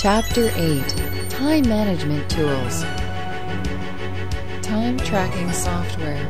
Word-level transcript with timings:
Chapter 0.00 0.52
8 0.54 1.28
Time 1.28 1.68
Management 1.68 2.30
Tools 2.30 2.84
Time 4.62 4.96
Tracking 4.98 5.52
Software. 5.52 6.24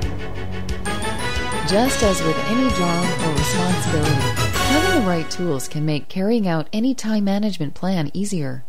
Just 1.68 2.02
as 2.02 2.22
with 2.22 2.38
any 2.46 2.70
job 2.70 3.04
or 3.26 3.32
responsibility, 3.34 4.10
having 4.56 5.02
the 5.02 5.06
right 5.06 5.30
tools 5.30 5.68
can 5.68 5.84
make 5.84 6.08
carrying 6.08 6.48
out 6.48 6.70
any 6.72 6.94
time 6.94 7.24
management 7.24 7.74
plan 7.74 8.10
easier. 8.14 8.64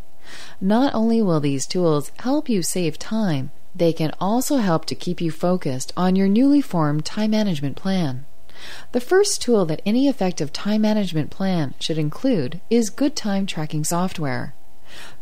Not 0.59 0.93
only 0.93 1.21
will 1.21 1.39
these 1.39 1.65
tools 1.65 2.11
help 2.19 2.49
you 2.49 2.61
save 2.61 2.99
time, 2.99 3.51
they 3.73 3.93
can 3.93 4.11
also 4.19 4.57
help 4.57 4.83
to 4.87 4.95
keep 4.95 5.21
you 5.21 5.31
focused 5.31 5.93
on 5.95 6.17
your 6.17 6.27
newly 6.27 6.59
formed 6.59 7.05
time 7.05 7.31
management 7.31 7.77
plan. 7.77 8.25
The 8.91 8.99
first 8.99 9.41
tool 9.41 9.65
that 9.67 9.81
any 9.85 10.09
effective 10.09 10.51
time 10.51 10.81
management 10.81 11.29
plan 11.31 11.73
should 11.79 11.97
include 11.97 12.59
is 12.69 12.89
good 12.89 13.15
time 13.15 13.45
tracking 13.45 13.85
software. 13.85 14.55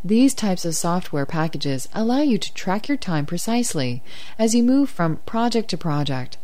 These 0.04 0.34
types 0.34 0.66
of 0.66 0.76
software 0.76 1.26
packages 1.26 1.88
allow 1.94 2.22
you 2.22 2.38
to 2.38 2.54
track 2.54 2.88
your 2.88 2.98
time 2.98 3.26
precisely 3.26 4.02
as 4.38 4.56
you 4.56 4.64
move 4.64 4.90
from 4.90 5.18
project 5.26 5.70
to 5.70 5.78
project. 5.78 6.38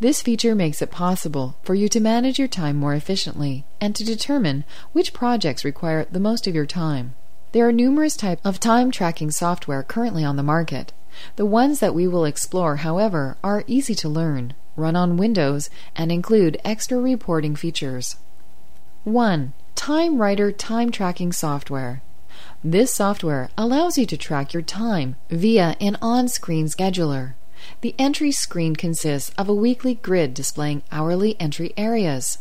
This 0.00 0.22
feature 0.22 0.54
makes 0.54 0.82
it 0.82 0.90
possible 0.90 1.56
for 1.62 1.74
you 1.74 1.88
to 1.88 2.00
manage 2.00 2.38
your 2.38 2.48
time 2.48 2.76
more 2.76 2.94
efficiently 2.94 3.64
and 3.80 3.94
to 3.94 4.04
determine 4.04 4.64
which 4.92 5.14
projects 5.14 5.64
require 5.64 6.06
the 6.10 6.20
most 6.20 6.46
of 6.46 6.54
your 6.54 6.66
time. 6.66 7.14
There 7.52 7.68
are 7.68 7.72
numerous 7.72 8.16
types 8.16 8.40
of 8.44 8.60
time 8.60 8.90
tracking 8.90 9.30
software 9.30 9.82
currently 9.82 10.24
on 10.24 10.36
the 10.36 10.42
market. 10.42 10.92
The 11.36 11.46
ones 11.46 11.80
that 11.80 11.94
we 11.94 12.08
will 12.08 12.24
explore, 12.24 12.76
however, 12.76 13.36
are 13.44 13.64
easy 13.66 13.94
to 13.96 14.08
learn, 14.08 14.54
run 14.76 14.96
on 14.96 15.16
Windows, 15.16 15.68
and 15.94 16.10
include 16.10 16.60
extra 16.64 16.98
reporting 16.98 17.54
features. 17.54 18.16
1. 19.04 19.52
Time 19.74 20.18
Writer 20.18 20.50
Time 20.50 20.90
Tracking 20.90 21.32
Software. 21.32 22.02
This 22.64 22.94
software 22.94 23.50
allows 23.56 23.98
you 23.98 24.06
to 24.06 24.16
track 24.16 24.52
your 24.52 24.62
time 24.62 25.16
via 25.30 25.76
an 25.80 25.96
on 26.00 26.28
screen 26.28 26.66
scheduler. 26.66 27.34
The 27.80 27.94
entry 27.98 28.32
screen 28.32 28.76
consists 28.76 29.30
of 29.38 29.48
a 29.48 29.54
weekly 29.54 29.94
grid 29.94 30.34
displaying 30.34 30.82
hourly 30.90 31.40
entry 31.40 31.72
areas. 31.76 32.38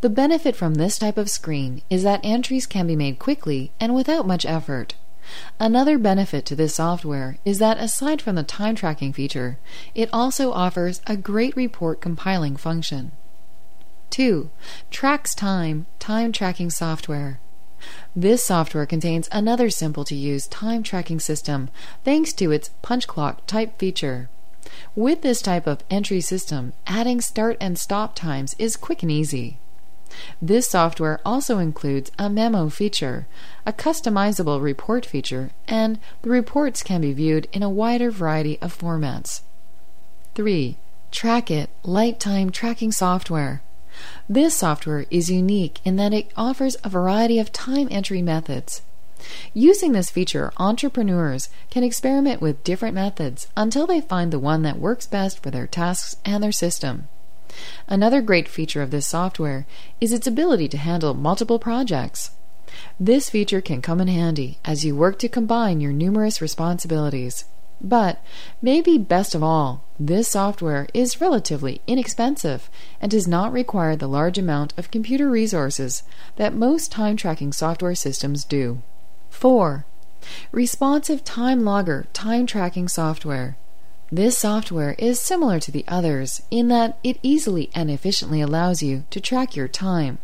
The 0.00 0.08
benefit 0.08 0.54
from 0.56 0.74
this 0.74 0.98
type 0.98 1.18
of 1.18 1.28
screen 1.28 1.82
is 1.90 2.02
that 2.02 2.20
entries 2.22 2.66
can 2.66 2.86
be 2.86 2.96
made 2.96 3.18
quickly 3.18 3.72
and 3.80 3.94
without 3.94 4.26
much 4.26 4.46
effort. 4.46 4.94
Another 5.58 5.98
benefit 5.98 6.44
to 6.46 6.54
this 6.54 6.74
software 6.74 7.38
is 7.44 7.58
that 7.58 7.78
aside 7.78 8.20
from 8.20 8.36
the 8.36 8.42
time 8.42 8.74
tracking 8.74 9.12
feature, 9.12 9.58
it 9.94 10.10
also 10.12 10.52
offers 10.52 11.00
a 11.06 11.16
great 11.16 11.56
report 11.56 12.00
compiling 12.00 12.56
function. 12.56 13.12
2. 14.10 14.50
Tracks 14.90 15.34
Time 15.34 15.86
Time 15.98 16.30
Tracking 16.30 16.70
Software. 16.70 17.40
This 18.16 18.44
software 18.44 18.86
contains 18.86 19.28
another 19.32 19.70
simple 19.70 20.04
to 20.04 20.14
use 20.14 20.46
time 20.46 20.82
tracking 20.82 21.20
system 21.20 21.68
thanks 22.04 22.32
to 22.34 22.50
its 22.50 22.70
punch 22.82 23.06
clock 23.06 23.46
type 23.46 23.78
feature. 23.78 24.28
With 24.96 25.22
this 25.22 25.42
type 25.42 25.66
of 25.66 25.84
entry 25.90 26.20
system, 26.20 26.72
adding 26.86 27.20
start 27.20 27.56
and 27.60 27.78
stop 27.78 28.14
times 28.14 28.54
is 28.58 28.76
quick 28.76 29.02
and 29.02 29.10
easy. 29.10 29.58
This 30.40 30.68
software 30.68 31.20
also 31.24 31.58
includes 31.58 32.10
a 32.18 32.30
memo 32.30 32.68
feature, 32.68 33.26
a 33.66 33.72
customizable 33.72 34.62
report 34.62 35.04
feature, 35.04 35.50
and 35.66 35.98
the 36.22 36.30
reports 36.30 36.82
can 36.82 37.00
be 37.00 37.12
viewed 37.12 37.48
in 37.52 37.62
a 37.62 37.70
wider 37.70 38.10
variety 38.10 38.58
of 38.60 38.76
formats. 38.76 39.42
3. 40.34 40.76
Trackit 41.10 41.68
Light 41.82 42.18
Time 42.20 42.50
Tracking 42.50 42.92
Software. 42.92 43.62
This 44.28 44.54
software 44.54 45.06
is 45.10 45.30
unique 45.30 45.80
in 45.84 45.96
that 45.96 46.14
it 46.14 46.32
offers 46.36 46.76
a 46.82 46.88
variety 46.88 47.38
of 47.38 47.52
time 47.52 47.88
entry 47.90 48.22
methods. 48.22 48.82
Using 49.52 49.92
this 49.92 50.10
feature, 50.10 50.52
entrepreneurs 50.56 51.48
can 51.70 51.84
experiment 51.84 52.40
with 52.40 52.64
different 52.64 52.94
methods 52.94 53.48
until 53.56 53.86
they 53.86 54.00
find 54.00 54.32
the 54.32 54.38
one 54.38 54.62
that 54.62 54.78
works 54.78 55.06
best 55.06 55.42
for 55.42 55.50
their 55.50 55.66
tasks 55.66 56.16
and 56.24 56.42
their 56.42 56.52
system. 56.52 57.08
Another 57.88 58.20
great 58.20 58.48
feature 58.48 58.82
of 58.82 58.90
this 58.90 59.06
software 59.06 59.66
is 60.00 60.12
its 60.12 60.26
ability 60.26 60.68
to 60.68 60.76
handle 60.76 61.14
multiple 61.14 61.58
projects. 61.58 62.32
This 62.98 63.30
feature 63.30 63.60
can 63.60 63.80
come 63.80 64.00
in 64.00 64.08
handy 64.08 64.58
as 64.64 64.84
you 64.84 64.96
work 64.96 65.18
to 65.20 65.28
combine 65.28 65.80
your 65.80 65.92
numerous 65.92 66.40
responsibilities. 66.40 67.44
But, 67.80 68.22
maybe 68.62 68.98
best 68.98 69.34
of 69.34 69.42
all, 69.42 69.84
this 69.98 70.28
software 70.28 70.86
is 70.94 71.20
relatively 71.20 71.80
inexpensive 71.86 72.70
and 73.00 73.10
does 73.10 73.28
not 73.28 73.52
require 73.52 73.96
the 73.96 74.08
large 74.08 74.38
amount 74.38 74.74
of 74.76 74.90
computer 74.90 75.30
resources 75.30 76.02
that 76.36 76.54
most 76.54 76.90
time 76.90 77.16
tracking 77.16 77.52
software 77.52 77.94
systems 77.94 78.44
do. 78.44 78.82
4. 79.30 79.84
Responsive 80.52 81.24
Time 81.24 81.64
Logger 81.64 82.06
Time 82.12 82.46
Tracking 82.46 82.88
Software. 82.88 83.56
This 84.10 84.38
software 84.38 84.94
is 84.98 85.20
similar 85.20 85.58
to 85.60 85.72
the 85.72 85.84
others 85.88 86.42
in 86.50 86.68
that 86.68 86.98
it 87.02 87.18
easily 87.22 87.70
and 87.74 87.90
efficiently 87.90 88.40
allows 88.40 88.82
you 88.82 89.04
to 89.10 89.20
track 89.20 89.56
your 89.56 89.68
time. 89.68 90.18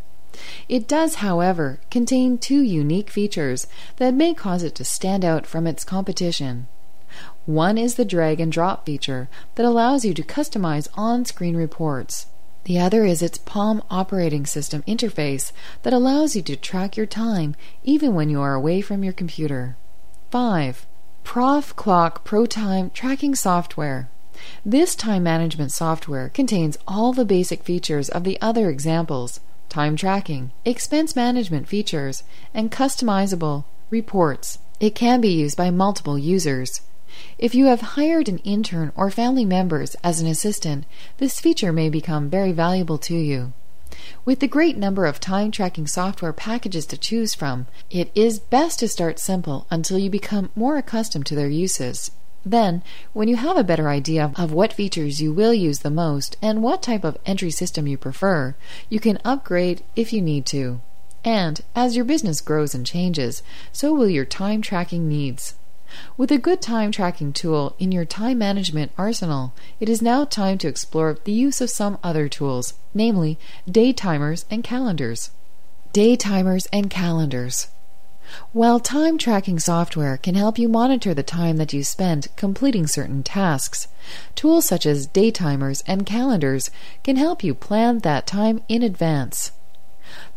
It 0.69 0.87
does, 0.87 1.17
however, 1.17 1.81
contain 1.91 2.39
two 2.39 2.63
unique 2.63 3.11
features 3.11 3.67
that 3.97 4.15
may 4.15 4.33
cause 4.33 4.63
it 4.63 4.75
to 4.77 4.85
stand 4.85 5.25
out 5.25 5.47
from 5.47 5.67
its 5.67 5.85
competition. 5.85 6.69
One 7.51 7.79
is 7.79 7.97
the 7.97 8.05
drag 8.05 8.39
and 8.39 8.53
drop 8.53 8.87
feature 8.87 9.29
that 9.57 9.67
allows 9.67 10.05
you 10.05 10.15
to 10.15 10.23
customize 10.23 10.87
on 10.95 11.25
screen 11.25 11.57
reports. 11.57 12.27
The 12.63 12.79
other 12.79 13.05
is 13.05 13.23
its 13.23 13.39
Palm 13.39 13.83
operating 13.91 14.47
system 14.47 14.85
interface 14.85 15.51
that 15.83 15.93
allows 15.93 16.37
you 16.37 16.43
to 16.43 16.55
track 16.55 16.97
your 16.97 17.07
time 17.07 17.57
even 17.83 18.15
when 18.15 18.31
you 18.31 18.41
are 18.41 18.55
away 18.55 18.81
from 18.83 19.03
your 19.03 19.13
computer. 19.13 19.77
5. 20.31 20.87
Prof 21.25 21.75
Clock 21.75 22.25
ProTime 22.25 22.93
Tracking 22.93 23.35
Software. 23.35 24.09
This 24.65 24.95
time 24.95 25.25
management 25.25 25.73
software 25.73 26.29
contains 26.29 26.79
all 26.87 27.13
the 27.13 27.25
basic 27.25 27.65
features 27.65 28.09
of 28.09 28.23
the 28.23 28.41
other 28.41 28.71
examples 28.71 29.41
time 29.69 29.97
tracking, 29.97 30.53
expense 30.65 31.17
management 31.17 31.67
features, 31.67 32.23
and 32.55 32.71
customizable 32.71 33.65
reports. 33.91 34.61
It 34.79 34.95
can 34.95 35.21
be 35.21 35.31
used 35.31 35.57
by 35.57 35.73
multiple 35.73 36.17
users. 36.17 36.83
If 37.39 37.55
you 37.55 37.67
have 37.67 37.81
hired 37.81 38.29
an 38.29 38.39
intern 38.39 38.93
or 38.95 39.11
family 39.11 39.45
members 39.45 39.97
as 40.05 40.21
an 40.21 40.27
assistant, 40.27 40.85
this 41.19 41.41
feature 41.41 41.73
may 41.73 41.89
become 41.89 42.31
very 42.31 42.53
valuable 42.53 42.99
to 42.99 43.15
you. 43.15 43.53
With 44.25 44.41
the 44.41 44.49
great 44.49 44.77
number 44.77 45.07
of 45.07 45.21
time 45.21 45.51
tracking 45.51 45.87
software 45.87 46.33
packages 46.33 46.87
to 46.87 46.97
choose 46.97 47.35
from, 47.35 47.67
it 47.91 48.11
is 48.15 48.39
best 48.39 48.79
to 48.79 48.89
start 48.89 49.19
simple 49.19 49.67
until 49.71 49.99
you 49.99 50.09
become 50.09 50.51
more 50.55 50.77
accustomed 50.77 51.27
to 51.27 51.35
their 51.35 51.49
uses. 51.49 52.11
Then, 52.45 52.83
when 53.13 53.29
you 53.29 53.37
have 53.37 53.59
a 53.59 53.65
better 53.65 53.89
idea 53.89 54.33
of 54.37 54.53
what 54.53 54.73
features 54.73 55.21
you 55.21 55.33
will 55.33 55.53
use 55.53 55.81
the 55.81 55.91
most 55.91 56.37
and 56.41 56.63
what 56.63 56.83
type 56.83 57.05
of 57.05 57.19
entry 57.27 57.51
system 57.51 57.87
you 57.87 57.99
prefer, 57.99 58.55
you 58.89 59.01
can 59.01 59.19
upgrade 59.25 59.83
if 59.95 60.13
you 60.13 60.23
need 60.23 60.47
to. 60.47 60.81
And 61.23 61.61
as 61.75 61.97
your 61.97 62.05
business 62.07 62.41
grows 62.41 62.75
and 62.75 62.87
changes, 62.87 63.43
so 63.73 63.93
will 63.93 64.09
your 64.09 64.25
time 64.25 64.63
tracking 64.63 65.07
needs. 65.07 65.55
With 66.17 66.31
a 66.31 66.39
good 66.39 66.61
time 66.61 66.93
tracking 66.93 67.33
tool 67.33 67.75
in 67.79 67.93
your 67.93 68.05
time 68.05 68.39
management 68.39 68.93
arsenal, 68.97 69.53
it 69.79 69.89
is 69.89 70.01
now 70.01 70.25
time 70.25 70.59
to 70.59 70.69
explore 70.69 71.19
the 71.25 71.33
use 71.33 71.61
of 71.61 71.71
some 71.71 71.99
other 72.03 72.29
tools, 72.29 72.75
namely 72.95 73.39
day 73.71 73.93
timers 73.93 74.45
and 74.51 74.63
calendars. 74.63 75.31
Day 75.93 76.17
timers 76.17 76.67
and 76.73 76.91
calendars. 76.91 77.69
While 78.53 78.79
time 78.79 79.19
tracking 79.19 79.59
software 79.59 80.17
can 80.17 80.37
help 80.37 80.59
you 80.59 80.69
monitor 80.69 81.15
the 81.15 81.25
time 81.25 81.57
that 81.57 81.73
you 81.73 81.83
spend 81.83 82.29
completing 82.37 82.87
certain 82.87 83.25
tasks, 83.25 83.89
tools 84.37 84.67
such 84.67 84.87
as 84.87 85.07
day 85.07 85.31
timers 85.33 85.83
and 85.87 86.07
calendars 86.07 86.71
can 87.03 87.17
help 87.17 87.43
you 87.43 87.55
plan 87.55 87.99
that 88.01 88.29
time 88.29 88.63
in 88.69 88.85
advance. 88.85 89.51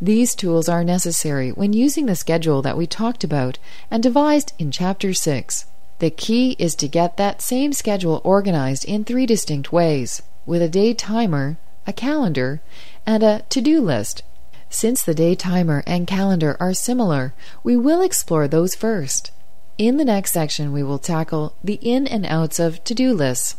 These 0.02 0.36
tools 0.36 0.70
are 0.70 0.84
necessary 0.84 1.52
when 1.52 1.74
using 1.74 2.06
the 2.06 2.16
schedule 2.16 2.62
that 2.62 2.78
we 2.78 2.88
talked 2.88 3.24
about 3.24 3.60
and 3.90 4.02
devised 4.04 4.54
in 4.60 4.72
Chapter 4.72 5.14
6. 5.14 5.66
The 6.00 6.10
key 6.10 6.56
is 6.60 6.76
to 6.76 6.88
get 6.88 7.18
that 7.18 7.42
same 7.42 7.74
schedule 7.74 8.22
organized 8.24 8.86
in 8.86 9.04
three 9.04 9.26
distinct 9.26 9.72
ways 9.72 10.22
with 10.46 10.62
a 10.62 10.68
day 10.68 10.94
timer, 10.94 11.58
a 11.88 11.94
calendar, 11.94 12.62
and 13.06 13.24
a 13.24 13.44
to 13.50 13.62
do 13.62 13.82
list. 13.82 14.24
Since 14.70 15.04
the 15.04 15.14
day 15.14 15.36
timer 15.36 15.84
and 15.86 16.08
calendar 16.08 16.58
are 16.60 16.74
similar, 16.74 17.34
we 17.64 17.78
will 17.78 18.02
explore 18.02 18.48
those 18.48 18.76
first. 18.76 19.32
In 19.78 19.98
the 19.98 20.06
next 20.06 20.34
section, 20.34 20.72
we 20.72 20.84
will 20.84 21.00
tackle 21.00 21.56
the 21.64 21.80
in 21.82 22.08
and 22.08 22.26
outs 22.26 22.60
of 22.60 22.84
to 22.84 22.94
do 22.94 23.14
lists. 23.14 23.56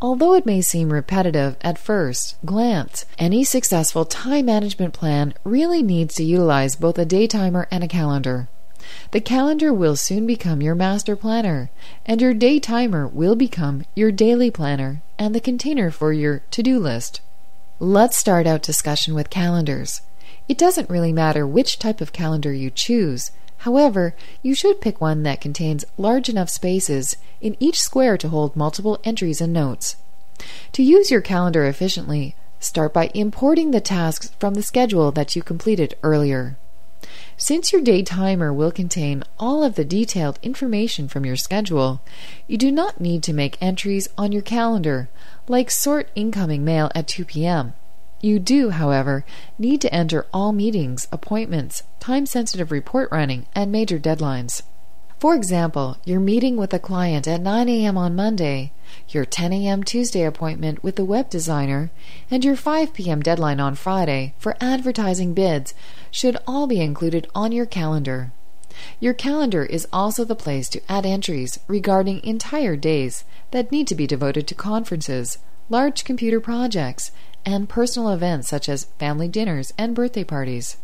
Although 0.00 0.34
it 0.34 0.46
may 0.46 0.60
seem 0.60 0.92
repetitive 0.92 1.56
at 1.60 1.78
first 1.78 2.36
glance, 2.44 3.06
any 3.18 3.44
successful 3.44 4.04
time 4.04 4.46
management 4.46 4.92
plan 4.92 5.34
really 5.44 5.82
needs 5.82 6.14
to 6.16 6.24
utilize 6.24 6.76
both 6.76 6.98
a 6.98 7.04
day 7.04 7.26
timer 7.26 7.66
and 7.70 7.82
a 7.82 7.88
calendar. 7.88 8.48
The 9.12 9.20
calendar 9.20 9.72
will 9.72 9.96
soon 9.96 10.26
become 10.26 10.60
your 10.60 10.74
master 10.74 11.16
planner, 11.16 11.70
and 12.04 12.20
your 12.20 12.34
day 12.34 12.60
timer 12.60 13.06
will 13.06 13.34
become 13.34 13.84
your 13.94 14.12
daily 14.12 14.50
planner 14.50 15.02
and 15.18 15.34
the 15.34 15.40
container 15.40 15.90
for 15.90 16.12
your 16.12 16.42
to 16.50 16.62
do 16.62 16.78
list. 16.78 17.20
Let's 17.80 18.16
start 18.16 18.46
out 18.46 18.62
discussion 18.62 19.14
with 19.14 19.30
calendars. 19.30 20.02
It 20.48 20.58
doesn't 20.58 20.90
really 20.90 21.12
matter 21.12 21.46
which 21.46 21.78
type 21.78 22.00
of 22.00 22.12
calendar 22.12 22.52
you 22.52 22.70
choose. 22.70 23.30
However, 23.64 24.14
you 24.42 24.54
should 24.54 24.82
pick 24.82 25.00
one 25.00 25.22
that 25.22 25.40
contains 25.40 25.86
large 25.96 26.28
enough 26.28 26.50
spaces 26.50 27.16
in 27.40 27.56
each 27.58 27.80
square 27.80 28.18
to 28.18 28.28
hold 28.28 28.54
multiple 28.54 29.00
entries 29.04 29.40
and 29.40 29.54
notes. 29.54 29.96
To 30.72 30.82
use 30.82 31.10
your 31.10 31.22
calendar 31.22 31.64
efficiently, 31.64 32.36
start 32.60 32.92
by 32.92 33.10
importing 33.14 33.70
the 33.70 33.80
tasks 33.80 34.30
from 34.38 34.52
the 34.52 34.62
schedule 34.62 35.10
that 35.12 35.34
you 35.34 35.42
completed 35.42 35.94
earlier. 36.02 36.58
Since 37.38 37.72
your 37.72 37.80
day 37.80 38.02
timer 38.02 38.52
will 38.52 38.70
contain 38.70 39.24
all 39.38 39.64
of 39.64 39.76
the 39.76 39.84
detailed 39.86 40.38
information 40.42 41.08
from 41.08 41.24
your 41.24 41.36
schedule, 41.36 42.02
you 42.46 42.58
do 42.58 42.70
not 42.70 43.00
need 43.00 43.22
to 43.22 43.32
make 43.32 43.56
entries 43.62 44.08
on 44.18 44.30
your 44.30 44.42
calendar, 44.42 45.08
like 45.48 45.70
sort 45.70 46.10
incoming 46.14 46.66
mail 46.66 46.90
at 46.94 47.08
2 47.08 47.24
p.m. 47.24 47.72
You 48.24 48.38
do, 48.38 48.70
however, 48.70 49.22
need 49.58 49.82
to 49.82 49.94
enter 49.94 50.24
all 50.32 50.52
meetings, 50.52 51.06
appointments, 51.12 51.82
time 52.00 52.24
sensitive 52.24 52.72
report 52.72 53.12
running, 53.12 53.44
and 53.54 53.70
major 53.70 53.98
deadlines. 53.98 54.62
For 55.18 55.34
example, 55.34 55.98
your 56.06 56.20
meeting 56.20 56.56
with 56.56 56.72
a 56.72 56.78
client 56.78 57.28
at 57.28 57.42
9 57.42 57.68
a.m. 57.68 57.98
on 57.98 58.16
Monday, 58.16 58.72
your 59.10 59.26
10 59.26 59.52
a.m. 59.52 59.84
Tuesday 59.84 60.22
appointment 60.22 60.82
with 60.82 60.96
the 60.96 61.04
web 61.04 61.28
designer, 61.28 61.90
and 62.30 62.42
your 62.42 62.56
5 62.56 62.94
p.m. 62.94 63.20
deadline 63.20 63.60
on 63.60 63.74
Friday 63.74 64.32
for 64.38 64.56
advertising 64.58 65.34
bids 65.34 65.74
should 66.10 66.38
all 66.46 66.66
be 66.66 66.80
included 66.80 67.28
on 67.34 67.52
your 67.52 67.66
calendar. 67.66 68.32
Your 69.00 69.12
calendar 69.12 69.66
is 69.66 69.86
also 69.92 70.24
the 70.24 70.34
place 70.34 70.70
to 70.70 70.80
add 70.90 71.04
entries 71.04 71.60
regarding 71.68 72.24
entire 72.24 72.74
days 72.74 73.24
that 73.50 73.70
need 73.70 73.86
to 73.88 73.94
be 73.94 74.06
devoted 74.06 74.46
to 74.46 74.54
conferences, 74.54 75.36
large 75.68 76.04
computer 76.04 76.40
projects, 76.40 77.10
and 77.44 77.68
personal 77.68 78.10
events 78.10 78.48
such 78.48 78.68
as 78.68 78.86
family 78.98 79.28
dinners 79.28 79.72
and 79.76 79.94
birthday 79.94 80.24
parties. 80.24 80.76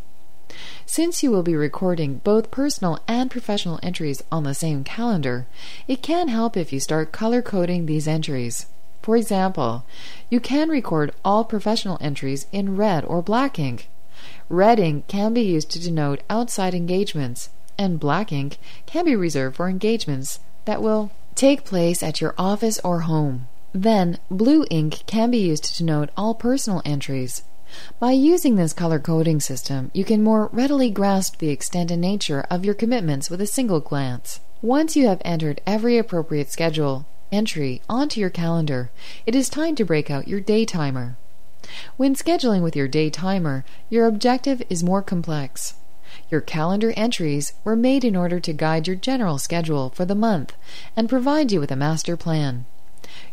Since 0.85 1.23
you 1.23 1.31
will 1.31 1.45
be 1.45 1.55
recording 1.55 2.17
both 2.25 2.51
personal 2.51 2.99
and 3.07 3.31
professional 3.31 3.79
entries 3.83 4.23
on 4.33 4.43
the 4.43 4.55
same 4.55 4.83
calendar, 4.83 5.47
it 5.87 6.03
can 6.03 6.29
help 6.29 6.57
if 6.57 6.73
you 6.73 6.81
start 6.81 7.13
color 7.13 7.41
coding 7.41 7.87
these 7.87 8.09
entries. 8.09 8.67
For 9.03 9.17
example, 9.17 9.85
you 10.29 10.41
can 10.41 10.69
record 10.69 11.13
all 11.25 11.45
professional 11.45 11.99
entries 12.01 12.47
in 12.53 12.77
red 12.77 13.05
or 13.05 13.23
black 13.23 13.59
ink. 13.59 13.89
Red 14.49 14.79
ink 14.79 15.07
can 15.07 15.33
be 15.33 15.43
used 15.43 15.71
to 15.71 15.81
denote 15.81 16.23
outside 16.29 16.75
engagements, 16.75 17.49
and 17.79 18.01
black 18.01 18.33
ink 18.33 18.59
can 18.85 19.05
be 19.05 19.17
reserved 19.17 19.57
for 19.57 19.69
engagements 19.69 20.41
that 20.65 20.83
will 20.83 21.11
take 21.35 21.65
place 21.65 22.03
at 22.03 22.21
your 22.21 22.35
office 22.37 22.79
or 22.85 23.01
home. 23.01 23.47
Then, 23.73 24.19
blue 24.31 24.67
ink 24.69 25.05
can 25.07 25.31
be 25.31 25.39
used 25.39 25.65
to 25.65 25.77
denote 25.79 26.11
all 26.17 26.35
personal 26.35 26.83
entries. 26.85 27.45
By 28.01 28.13
using 28.13 28.57
this 28.57 28.73
color 28.73 28.99
coding 28.99 29.39
system, 29.39 29.93
you 29.95 30.05
can 30.05 30.25
more 30.25 30.49
readily 30.53 30.91
grasp 30.91 31.39
the 31.39 31.51
extent 31.51 31.93
and 31.93 32.01
nature 32.01 32.45
of 32.51 32.65
your 32.65 32.75
commitments 32.75 33.31
with 33.31 33.41
a 33.41 33.47
single 33.47 33.79
glance. 33.79 34.41
Once 34.61 34.97
you 34.97 35.07
have 35.07 35.23
entered 35.25 35.61
every 35.67 35.99
appropriate 35.99 36.51
schedule 36.51 37.07
entry 37.31 37.81
onto 37.89 38.21
your 38.21 38.29
calendar, 38.29 38.91
it 39.25 39.37
is 39.37 39.49
time 39.49 39.77
to 39.77 39.85
break 39.85 40.11
out 40.11 40.27
your 40.27 40.41
day 40.41 40.65
timer. 40.65 41.17
When 41.97 42.17
scheduling 42.17 42.63
with 42.63 42.75
your 42.75 42.89
day 42.89 43.09
timer, 43.09 43.65
your 43.89 44.07
objective 44.07 44.63
is 44.69 44.83
more 44.83 45.03
complex. 45.03 45.75
Your 46.29 46.41
calendar 46.41 46.93
entries 46.97 47.53
were 47.63 47.77
made 47.77 48.05
in 48.05 48.17
order 48.17 48.41
to 48.41 48.53
guide 48.53 48.89
your 48.89 48.97
general 48.97 49.39
schedule 49.39 49.91
for 49.91 50.05
the 50.05 50.17
month 50.17 50.55
and 50.97 51.09
provide 51.09 51.53
you 51.53 51.61
with 51.61 51.71
a 51.71 51.77
master 51.77 52.17
plan. 52.17 52.67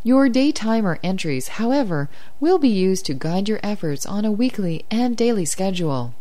Your 0.04 0.30
day 0.30 0.52
timer 0.52 1.00
entries, 1.04 1.48
however, 1.60 2.10
will 2.40 2.60
be 2.60 2.70
used 2.70 3.06
to 3.06 3.14
guide 3.14 3.50
your 3.50 3.60
efforts 3.64 4.06
on 4.06 4.26
a 4.26 4.32
weekly 4.32 4.86
and 4.90 5.18
daily 5.18 5.46
schedule. 5.46 6.14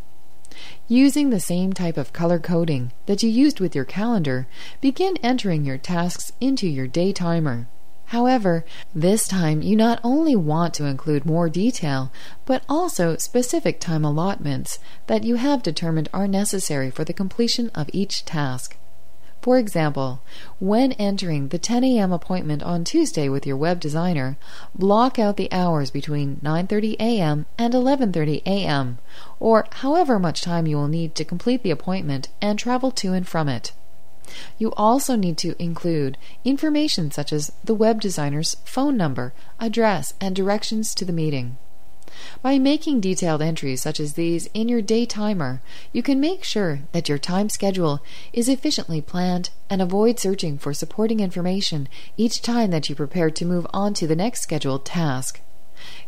Using 0.87 1.29
the 1.29 1.39
same 1.39 1.73
type 1.73 1.97
of 1.97 2.13
color 2.13 2.39
coding 2.39 2.91
that 3.05 3.21
you 3.21 3.29
used 3.29 3.59
with 3.59 3.75
your 3.75 3.85
calendar, 3.85 4.47
begin 4.81 5.17
entering 5.17 5.65
your 5.65 5.77
tasks 5.77 6.31
into 6.39 6.67
your 6.67 6.87
day 6.87 7.11
timer. 7.11 7.67
However, 8.05 8.63
this 8.95 9.27
time 9.27 9.61
you 9.61 9.75
not 9.75 9.99
only 10.01 10.35
want 10.35 10.73
to 10.75 10.85
include 10.85 11.25
more 11.25 11.49
detail, 11.49 12.11
but 12.45 12.63
also 12.69 13.17
specific 13.17 13.81
time 13.81 14.05
allotments 14.05 14.79
that 15.07 15.25
you 15.25 15.35
have 15.35 15.61
determined 15.61 16.07
are 16.13 16.27
necessary 16.27 16.89
for 16.89 17.03
the 17.03 17.11
completion 17.13 17.69
of 17.75 17.89
each 17.91 18.23
task. 18.23 18.77
For 19.47 19.57
example, 19.57 20.19
when 20.59 20.91
entering 20.91 21.47
the 21.47 21.57
10 21.57 21.81
a.m. 21.85 22.11
appointment 22.11 22.61
on 22.63 22.83
Tuesday 22.83 23.29
with 23.29 23.47
your 23.47 23.55
web 23.55 23.79
designer, 23.79 24.37
block 24.75 25.17
out 25.17 25.37
the 25.37 25.49
hours 25.53 25.89
between 25.89 26.41
9:30 26.43 26.97
a.m. 26.99 27.45
and 27.57 27.73
11:30 27.73 28.41
a.m. 28.45 28.97
or 29.39 29.65
however 29.71 30.19
much 30.19 30.41
time 30.41 30.67
you 30.67 30.75
will 30.75 30.89
need 30.89 31.15
to 31.15 31.23
complete 31.23 31.63
the 31.63 31.71
appointment 31.71 32.27
and 32.41 32.59
travel 32.59 32.91
to 32.91 33.13
and 33.13 33.25
from 33.25 33.47
it. 33.47 33.71
You 34.57 34.73
also 34.73 35.15
need 35.15 35.37
to 35.37 35.55
include 35.63 36.17
information 36.43 37.09
such 37.09 37.31
as 37.31 37.53
the 37.63 37.73
web 37.73 38.01
designer's 38.01 38.57
phone 38.65 38.97
number, 38.97 39.33
address, 39.61 40.13
and 40.19 40.35
directions 40.35 40.93
to 40.95 41.05
the 41.05 41.13
meeting. 41.13 41.55
By 42.41 42.59
making 42.59 43.01
detailed 43.01 43.41
entries 43.41 43.81
such 43.81 43.99
as 43.99 44.13
these 44.13 44.47
in 44.53 44.69
your 44.69 44.81
day 44.81 45.05
timer, 45.05 45.61
you 45.91 46.01
can 46.01 46.19
make 46.19 46.43
sure 46.43 46.81
that 46.91 47.09
your 47.09 47.17
time 47.17 47.49
schedule 47.49 48.01
is 48.33 48.49
efficiently 48.49 49.01
planned 49.01 49.49
and 49.69 49.81
avoid 49.81 50.19
searching 50.19 50.57
for 50.57 50.73
supporting 50.73 51.19
information 51.19 51.87
each 52.15 52.41
time 52.41 52.71
that 52.71 52.89
you 52.89 52.95
prepare 52.95 53.29
to 53.31 53.45
move 53.45 53.67
on 53.73 53.93
to 53.95 54.07
the 54.07 54.15
next 54.15 54.41
scheduled 54.41 54.85
task. 54.85 55.41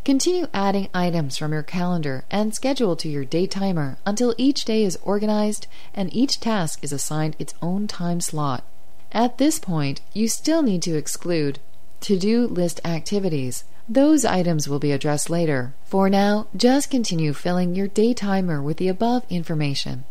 Continue 0.03 0.47
adding 0.53 0.89
items 0.93 1.37
from 1.37 1.53
your 1.53 1.63
calendar 1.63 2.25
and 2.31 2.55
schedule 2.55 2.95
to 2.95 3.07
your 3.07 3.25
day 3.25 3.45
timer 3.45 3.97
until 4.05 4.33
each 4.37 4.65
day 4.65 4.83
is 4.83 4.97
organized 5.03 5.67
and 5.93 6.13
each 6.13 6.39
task 6.39 6.83
is 6.83 6.91
assigned 6.91 7.35
its 7.37 7.53
own 7.61 7.87
time 7.87 8.19
slot. 8.19 8.63
At 9.11 9.37
this 9.37 9.59
point, 9.59 10.01
you 10.13 10.27
still 10.27 10.61
need 10.61 10.81
to 10.83 10.97
exclude 10.97 11.59
to 12.01 12.17
do 12.17 12.47
list 12.47 12.79
activities 12.85 13.63
those 13.89 14.23
items 14.23 14.69
will 14.69 14.77
be 14.77 14.91
addressed 14.91 15.31
later. 15.31 15.73
For 15.83 16.09
now, 16.09 16.47
just 16.55 16.91
continue 16.91 17.33
filling 17.33 17.73
your 17.73 17.87
day 17.87 18.13
timer 18.13 18.61
with 18.61 18.77
the 18.77 18.87
above 18.87 19.23
information. 19.29 20.03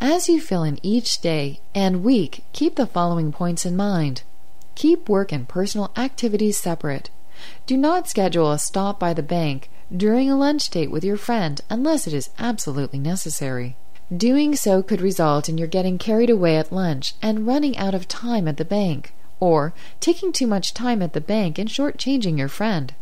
As 0.00 0.28
you 0.28 0.40
fill 0.40 0.62
in 0.62 0.78
each 0.82 1.20
day 1.20 1.60
and 1.74 2.02
week, 2.02 2.44
keep 2.52 2.76
the 2.76 2.86
following 2.86 3.32
points 3.32 3.66
in 3.66 3.76
mind. 3.76 4.22
Keep 4.74 5.08
work 5.08 5.32
and 5.32 5.46
personal 5.46 5.90
activities 5.96 6.58
separate. 6.58 7.10
Do 7.66 7.76
not 7.76 8.08
schedule 8.08 8.50
a 8.50 8.58
stop 8.58 8.98
by 8.98 9.12
the 9.12 9.22
bank 9.22 9.68
during 9.94 10.30
a 10.30 10.36
lunch 10.36 10.70
date 10.70 10.90
with 10.90 11.04
your 11.04 11.18
friend 11.18 11.60
unless 11.68 12.06
it 12.06 12.14
is 12.14 12.30
absolutely 12.38 12.98
necessary. 12.98 13.76
Doing 14.14 14.56
so 14.56 14.82
could 14.82 15.00
result 15.00 15.48
in 15.48 15.58
your 15.58 15.68
getting 15.68 15.98
carried 15.98 16.30
away 16.30 16.56
at 16.56 16.72
lunch 16.72 17.14
and 17.20 17.46
running 17.46 17.76
out 17.76 17.94
of 17.94 18.08
time 18.08 18.48
at 18.48 18.56
the 18.56 18.64
bank, 18.64 19.12
or 19.40 19.74
taking 20.00 20.32
too 20.32 20.46
much 20.46 20.72
time 20.72 21.02
at 21.02 21.12
the 21.12 21.20
bank 21.20 21.58
and 21.58 21.68
shortchanging 21.68 22.38
your 22.38 22.48
friend. 22.48 22.94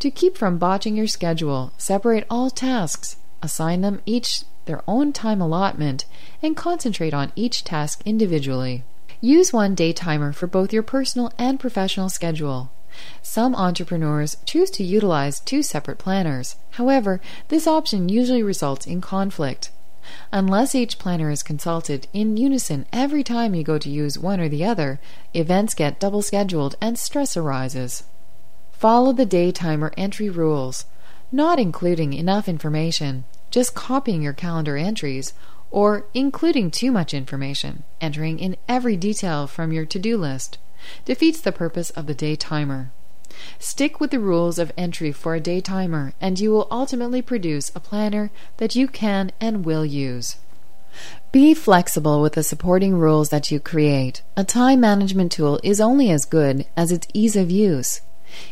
To 0.00 0.10
keep 0.10 0.36
from 0.36 0.58
botching 0.58 0.96
your 0.96 1.06
schedule, 1.06 1.72
separate 1.78 2.26
all 2.30 2.50
tasks, 2.50 3.16
assign 3.42 3.80
them 3.80 4.00
each 4.06 4.44
their 4.66 4.82
own 4.86 5.12
time 5.12 5.40
allotment, 5.40 6.04
and 6.42 6.56
concentrate 6.56 7.14
on 7.14 7.32
each 7.34 7.64
task 7.64 8.02
individually. 8.04 8.84
Use 9.20 9.52
one 9.52 9.74
day 9.74 9.92
timer 9.92 10.32
for 10.32 10.46
both 10.46 10.72
your 10.72 10.82
personal 10.82 11.32
and 11.38 11.58
professional 11.58 12.08
schedule. 12.08 12.70
Some 13.22 13.54
entrepreneurs 13.54 14.36
choose 14.44 14.70
to 14.72 14.84
utilize 14.84 15.40
two 15.40 15.62
separate 15.62 15.98
planners. 15.98 16.56
However, 16.72 17.20
this 17.48 17.66
option 17.66 18.08
usually 18.08 18.42
results 18.42 18.86
in 18.86 19.00
conflict. 19.00 19.70
Unless 20.32 20.74
each 20.74 20.98
planner 20.98 21.30
is 21.30 21.42
consulted 21.42 22.08
in 22.12 22.36
unison 22.36 22.86
every 22.92 23.22
time 23.22 23.54
you 23.54 23.62
go 23.62 23.78
to 23.78 23.90
use 23.90 24.18
one 24.18 24.40
or 24.40 24.48
the 24.48 24.64
other, 24.64 24.98
events 25.34 25.74
get 25.74 26.00
double 26.00 26.22
scheduled 26.22 26.74
and 26.80 26.98
stress 26.98 27.36
arises. 27.36 28.04
Follow 28.80 29.12
the 29.12 29.26
day 29.26 29.52
timer 29.52 29.92
entry 29.98 30.30
rules, 30.30 30.86
not 31.30 31.58
including 31.58 32.14
enough 32.14 32.48
information, 32.48 33.24
just 33.50 33.74
copying 33.74 34.22
your 34.22 34.32
calendar 34.32 34.78
entries, 34.78 35.34
or 35.70 36.06
including 36.14 36.70
too 36.70 36.90
much 36.90 37.12
information, 37.12 37.82
entering 38.00 38.38
in 38.38 38.56
every 38.66 38.96
detail 38.96 39.46
from 39.46 39.70
your 39.70 39.84
to 39.84 39.98
do 39.98 40.16
list, 40.16 40.56
defeats 41.04 41.42
the 41.42 41.52
purpose 41.52 41.90
of 41.90 42.06
the 42.06 42.14
day 42.14 42.34
timer. 42.34 42.90
Stick 43.58 44.00
with 44.00 44.12
the 44.12 44.18
rules 44.18 44.58
of 44.58 44.72
entry 44.78 45.12
for 45.12 45.34
a 45.34 45.40
day 45.40 45.60
timer, 45.60 46.14
and 46.18 46.40
you 46.40 46.50
will 46.50 46.66
ultimately 46.70 47.20
produce 47.20 47.70
a 47.74 47.80
planner 47.80 48.30
that 48.56 48.74
you 48.74 48.88
can 48.88 49.30
and 49.42 49.66
will 49.66 49.84
use. 49.84 50.38
Be 51.32 51.52
flexible 51.52 52.22
with 52.22 52.32
the 52.32 52.42
supporting 52.42 52.96
rules 52.96 53.28
that 53.28 53.50
you 53.50 53.60
create. 53.60 54.22
A 54.38 54.44
time 54.44 54.80
management 54.80 55.32
tool 55.32 55.60
is 55.62 55.82
only 55.82 56.10
as 56.10 56.24
good 56.24 56.64
as 56.78 56.90
its 56.90 57.06
ease 57.12 57.36
of 57.36 57.50
use. 57.50 58.00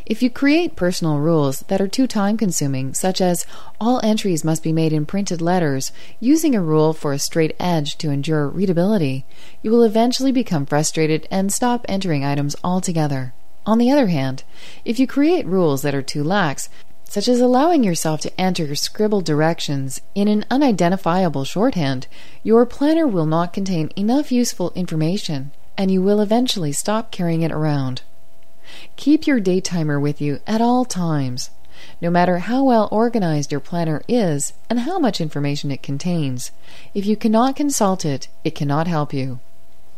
If 0.05 0.21
you 0.21 0.29
create 0.29 0.75
personal 0.75 1.19
rules 1.19 1.59
that 1.67 1.81
are 1.81 1.87
too 1.87 2.07
time 2.07 2.37
consuming, 2.37 2.93
such 2.93 3.21
as 3.21 3.45
all 3.79 3.99
entries 4.03 4.43
must 4.43 4.63
be 4.63 4.73
made 4.73 4.93
in 4.93 5.05
printed 5.05 5.41
letters, 5.41 5.91
using 6.19 6.55
a 6.55 6.61
rule 6.61 6.93
for 6.93 7.13
a 7.13 7.19
straight 7.19 7.55
edge 7.59 7.97
to 7.99 8.11
ensure 8.11 8.47
readability, 8.47 9.25
you 9.61 9.71
will 9.71 9.83
eventually 9.83 10.31
become 10.31 10.65
frustrated 10.65 11.27
and 11.29 11.51
stop 11.51 11.85
entering 11.87 12.23
items 12.23 12.55
altogether. 12.63 13.33
On 13.65 13.77
the 13.77 13.91
other 13.91 14.07
hand, 14.07 14.43
if 14.85 14.99
you 14.99 15.07
create 15.07 15.45
rules 15.45 15.81
that 15.83 15.95
are 15.95 16.01
too 16.01 16.23
lax, 16.23 16.69
such 17.03 17.27
as 17.27 17.39
allowing 17.39 17.83
yourself 17.83 18.21
to 18.21 18.39
enter 18.39 18.75
scribbled 18.75 19.25
directions 19.25 19.99
in 20.13 20.27
an 20.27 20.45
unidentifiable 20.51 21.43
shorthand, 21.43 22.07
your 22.43 22.65
planner 22.65 23.07
will 23.07 23.25
not 23.25 23.51
contain 23.51 23.89
enough 23.95 24.31
useful 24.31 24.71
information 24.75 25.51
and 25.79 25.89
you 25.89 26.01
will 26.01 26.19
eventually 26.19 26.71
stop 26.73 27.09
carrying 27.09 27.41
it 27.41 27.51
around. 27.51 28.01
Keep 28.95 29.27
your 29.27 29.39
day 29.39 29.61
timer 29.61 29.99
with 29.99 30.21
you 30.21 30.39
at 30.45 30.61
all 30.61 30.85
times. 30.85 31.49
No 32.01 32.09
matter 32.09 32.39
how 32.39 32.63
well 32.63 32.89
organized 32.91 33.51
your 33.51 33.61
planner 33.61 34.01
is 34.07 34.53
and 34.69 34.81
how 34.81 34.99
much 34.99 35.21
information 35.21 35.71
it 35.71 35.83
contains, 35.83 36.51
if 36.93 37.05
you 37.05 37.15
cannot 37.15 37.55
consult 37.55 38.05
it, 38.05 38.27
it 38.43 38.55
cannot 38.55 38.87
help 38.87 39.13
you. 39.13 39.39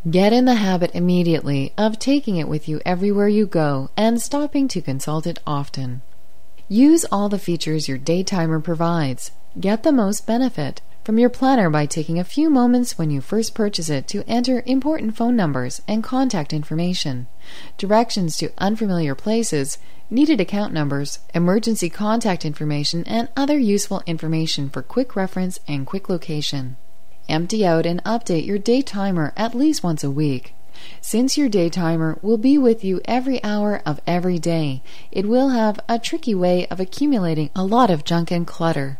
Get 0.09 0.33
in 0.33 0.45
the 0.45 0.55
habit 0.55 0.91
immediately 0.93 1.73
of 1.77 1.99
taking 1.99 2.37
it 2.37 2.47
with 2.47 2.67
you 2.67 2.81
everywhere 2.85 3.27
you 3.27 3.45
go 3.45 3.89
and 3.95 4.21
stopping 4.21 4.67
to 4.69 4.81
consult 4.81 5.27
it 5.27 5.39
often. 5.45 6.01
Use 6.67 7.05
all 7.11 7.29
the 7.29 7.37
features 7.37 7.87
your 7.87 7.97
day 7.97 8.23
timer 8.23 8.59
provides. 8.59 9.31
Get 9.59 9.83
the 9.83 9.91
most 9.91 10.25
benefit 10.25 10.81
from 11.11 11.19
your 11.19 11.29
planner 11.29 11.69
by 11.69 11.85
taking 11.85 12.17
a 12.17 12.23
few 12.23 12.49
moments 12.49 12.97
when 12.97 13.11
you 13.11 13.19
first 13.19 13.53
purchase 13.53 13.89
it 13.89 14.07
to 14.07 14.23
enter 14.29 14.63
important 14.65 15.13
phone 15.13 15.35
numbers 15.35 15.81
and 15.85 16.05
contact 16.05 16.53
information, 16.53 17.27
directions 17.77 18.37
to 18.37 18.49
unfamiliar 18.59 19.13
places, 19.13 19.77
needed 20.09 20.39
account 20.39 20.71
numbers, 20.71 21.19
emergency 21.35 21.89
contact 21.89 22.45
information, 22.45 23.03
and 23.07 23.27
other 23.35 23.59
useful 23.59 24.01
information 24.05 24.69
for 24.69 24.81
quick 24.81 25.13
reference 25.17 25.59
and 25.67 25.85
quick 25.85 26.07
location. 26.07 26.77
Empty 27.27 27.65
out 27.65 27.85
and 27.85 28.01
update 28.05 28.45
your 28.45 28.57
day 28.57 28.81
timer 28.81 29.33
at 29.35 29.53
least 29.53 29.83
once 29.83 30.05
a 30.05 30.09
week. 30.09 30.53
Since 31.01 31.37
your 31.37 31.49
day 31.49 31.67
timer 31.67 32.19
will 32.21 32.37
be 32.37 32.57
with 32.57 32.85
you 32.85 33.01
every 33.03 33.43
hour 33.43 33.81
of 33.85 33.99
every 34.07 34.39
day, 34.39 34.81
it 35.11 35.27
will 35.27 35.49
have 35.49 35.77
a 35.89 35.99
tricky 35.99 36.33
way 36.33 36.67
of 36.67 36.79
accumulating 36.79 37.49
a 37.53 37.65
lot 37.65 37.89
of 37.89 38.05
junk 38.05 38.31
and 38.31 38.47
clutter. 38.47 38.97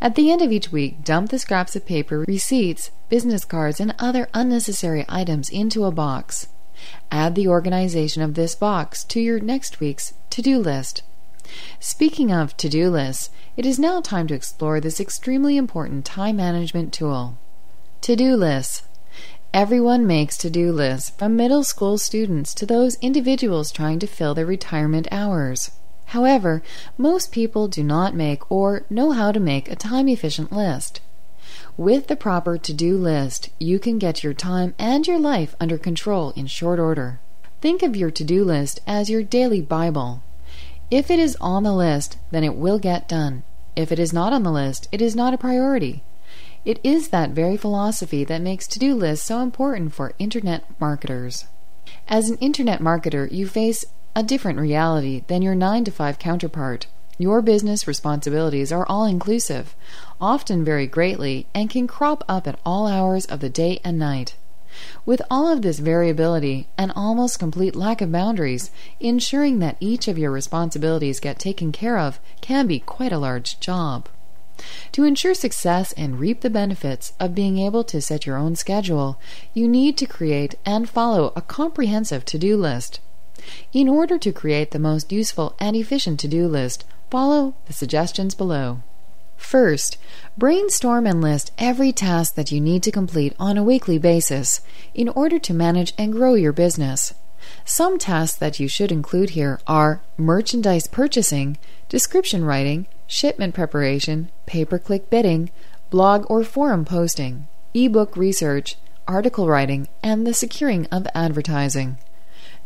At 0.00 0.14
the 0.14 0.30
end 0.30 0.42
of 0.42 0.52
each 0.52 0.72
week, 0.72 1.04
dump 1.04 1.30
the 1.30 1.38
scraps 1.38 1.74
of 1.74 1.86
paper, 1.86 2.24
receipts, 2.26 2.90
business 3.08 3.44
cards, 3.44 3.80
and 3.80 3.94
other 3.98 4.28
unnecessary 4.34 5.04
items 5.08 5.48
into 5.48 5.84
a 5.84 5.90
box. 5.90 6.48
Add 7.10 7.34
the 7.34 7.48
organization 7.48 8.22
of 8.22 8.34
this 8.34 8.54
box 8.54 9.04
to 9.04 9.20
your 9.20 9.40
next 9.40 9.80
week's 9.80 10.14
to 10.30 10.42
do 10.42 10.58
list. 10.58 11.02
Speaking 11.78 12.32
of 12.32 12.56
to 12.56 12.68
do 12.68 12.90
lists, 12.90 13.30
it 13.56 13.64
is 13.64 13.78
now 13.78 14.00
time 14.00 14.26
to 14.26 14.34
explore 14.34 14.80
this 14.80 15.00
extremely 15.00 15.56
important 15.56 16.04
time 16.04 16.36
management 16.36 16.92
tool. 16.92 17.38
To 18.02 18.16
do 18.16 18.34
lists. 18.34 18.82
Everyone 19.52 20.06
makes 20.06 20.36
to 20.38 20.50
do 20.50 20.72
lists, 20.72 21.10
from 21.10 21.36
middle 21.36 21.62
school 21.62 21.96
students 21.96 22.54
to 22.54 22.66
those 22.66 22.98
individuals 23.00 23.70
trying 23.70 24.00
to 24.00 24.06
fill 24.06 24.34
their 24.34 24.44
retirement 24.44 25.06
hours. 25.12 25.70
However, 26.06 26.62
most 26.98 27.32
people 27.32 27.68
do 27.68 27.82
not 27.82 28.14
make 28.14 28.50
or 28.50 28.84
know 28.88 29.12
how 29.12 29.32
to 29.32 29.40
make 29.40 29.70
a 29.70 29.76
time 29.76 30.08
efficient 30.08 30.52
list. 30.52 31.00
With 31.76 32.06
the 32.06 32.16
proper 32.16 32.56
to 32.58 32.72
do 32.72 32.96
list, 32.96 33.50
you 33.58 33.78
can 33.78 33.98
get 33.98 34.22
your 34.22 34.34
time 34.34 34.74
and 34.78 35.06
your 35.06 35.18
life 35.18 35.56
under 35.60 35.76
control 35.78 36.30
in 36.36 36.46
short 36.46 36.78
order. 36.78 37.20
Think 37.60 37.82
of 37.82 37.96
your 37.96 38.10
to 38.10 38.24
do 38.24 38.44
list 38.44 38.80
as 38.86 39.10
your 39.10 39.22
daily 39.22 39.60
Bible. 39.60 40.22
If 40.90 41.10
it 41.10 41.18
is 41.18 41.36
on 41.40 41.62
the 41.62 41.72
list, 41.72 42.18
then 42.30 42.44
it 42.44 42.54
will 42.54 42.78
get 42.78 43.08
done. 43.08 43.42
If 43.74 43.90
it 43.90 43.98
is 43.98 44.12
not 44.12 44.32
on 44.32 44.42
the 44.42 44.52
list, 44.52 44.86
it 44.92 45.02
is 45.02 45.16
not 45.16 45.34
a 45.34 45.38
priority. 45.38 46.04
It 46.64 46.78
is 46.84 47.08
that 47.08 47.30
very 47.30 47.56
philosophy 47.56 48.24
that 48.24 48.40
makes 48.40 48.66
to 48.68 48.78
do 48.78 48.94
lists 48.94 49.26
so 49.26 49.40
important 49.40 49.92
for 49.92 50.14
Internet 50.18 50.64
marketers. 50.80 51.46
As 52.08 52.30
an 52.30 52.38
Internet 52.38 52.80
marketer, 52.80 53.30
you 53.30 53.46
face 53.46 53.84
a 54.16 54.22
different 54.22 54.58
reality 54.58 55.24
than 55.26 55.42
your 55.42 55.54
9 55.54 55.84
to 55.84 55.90
5 55.90 56.18
counterpart. 56.18 56.86
Your 57.18 57.42
business 57.42 57.86
responsibilities 57.86 58.72
are 58.72 58.86
all 58.86 59.06
inclusive, 59.06 59.74
often 60.20 60.64
vary 60.64 60.86
greatly, 60.86 61.46
and 61.54 61.70
can 61.70 61.86
crop 61.86 62.24
up 62.28 62.46
at 62.46 62.58
all 62.64 62.86
hours 62.86 63.24
of 63.26 63.40
the 63.40 63.48
day 63.48 63.80
and 63.84 63.98
night. 63.98 64.36
With 65.06 65.22
all 65.30 65.48
of 65.48 65.62
this 65.62 65.78
variability 65.78 66.68
and 66.76 66.92
almost 66.96 67.38
complete 67.38 67.76
lack 67.76 68.00
of 68.00 68.10
boundaries, 68.10 68.70
ensuring 68.98 69.60
that 69.60 69.76
each 69.78 70.08
of 70.08 70.18
your 70.18 70.32
responsibilities 70.32 71.20
get 71.20 71.38
taken 71.38 71.70
care 71.70 71.98
of 71.98 72.18
can 72.40 72.66
be 72.66 72.80
quite 72.80 73.12
a 73.12 73.18
large 73.18 73.60
job. 73.60 74.08
To 74.92 75.04
ensure 75.04 75.34
success 75.34 75.92
and 75.92 76.20
reap 76.20 76.40
the 76.40 76.50
benefits 76.50 77.12
of 77.18 77.34
being 77.34 77.58
able 77.58 77.84
to 77.84 78.00
set 78.00 78.26
your 78.26 78.36
own 78.36 78.56
schedule, 78.56 79.20
you 79.52 79.68
need 79.68 79.96
to 79.98 80.06
create 80.06 80.54
and 80.64 80.88
follow 80.88 81.32
a 81.34 81.42
comprehensive 81.42 82.24
to 82.26 82.38
do 82.38 82.56
list. 82.56 83.00
In 83.72 83.88
order 83.88 84.18
to 84.18 84.32
create 84.32 84.70
the 84.70 84.78
most 84.78 85.12
useful 85.12 85.54
and 85.58 85.76
efficient 85.76 86.20
to 86.20 86.28
do 86.28 86.46
list, 86.46 86.84
follow 87.10 87.54
the 87.66 87.72
suggestions 87.72 88.34
below. 88.34 88.82
First, 89.36 89.98
brainstorm 90.38 91.06
and 91.06 91.20
list 91.20 91.52
every 91.58 91.92
task 91.92 92.34
that 92.34 92.50
you 92.50 92.60
need 92.60 92.82
to 92.84 92.90
complete 92.90 93.34
on 93.38 93.58
a 93.58 93.62
weekly 93.62 93.98
basis 93.98 94.60
in 94.94 95.08
order 95.08 95.38
to 95.38 95.52
manage 95.54 95.92
and 95.98 96.12
grow 96.12 96.34
your 96.34 96.52
business. 96.52 97.14
Some 97.64 97.98
tasks 97.98 98.38
that 98.38 98.58
you 98.58 98.68
should 98.68 98.90
include 98.90 99.30
here 99.30 99.60
are 99.66 100.00
merchandise 100.16 100.86
purchasing, 100.86 101.58
description 101.88 102.44
writing, 102.44 102.86
shipment 103.06 103.54
preparation, 103.54 104.30
pay 104.46 104.64
per 104.64 104.78
click 104.78 105.10
bidding, 105.10 105.50
blog 105.90 106.24
or 106.30 106.42
forum 106.42 106.84
posting, 106.84 107.46
ebook 107.74 108.16
research, 108.16 108.76
article 109.06 109.46
writing, 109.46 109.88
and 110.02 110.26
the 110.26 110.34
securing 110.34 110.86
of 110.86 111.06
advertising. 111.14 111.98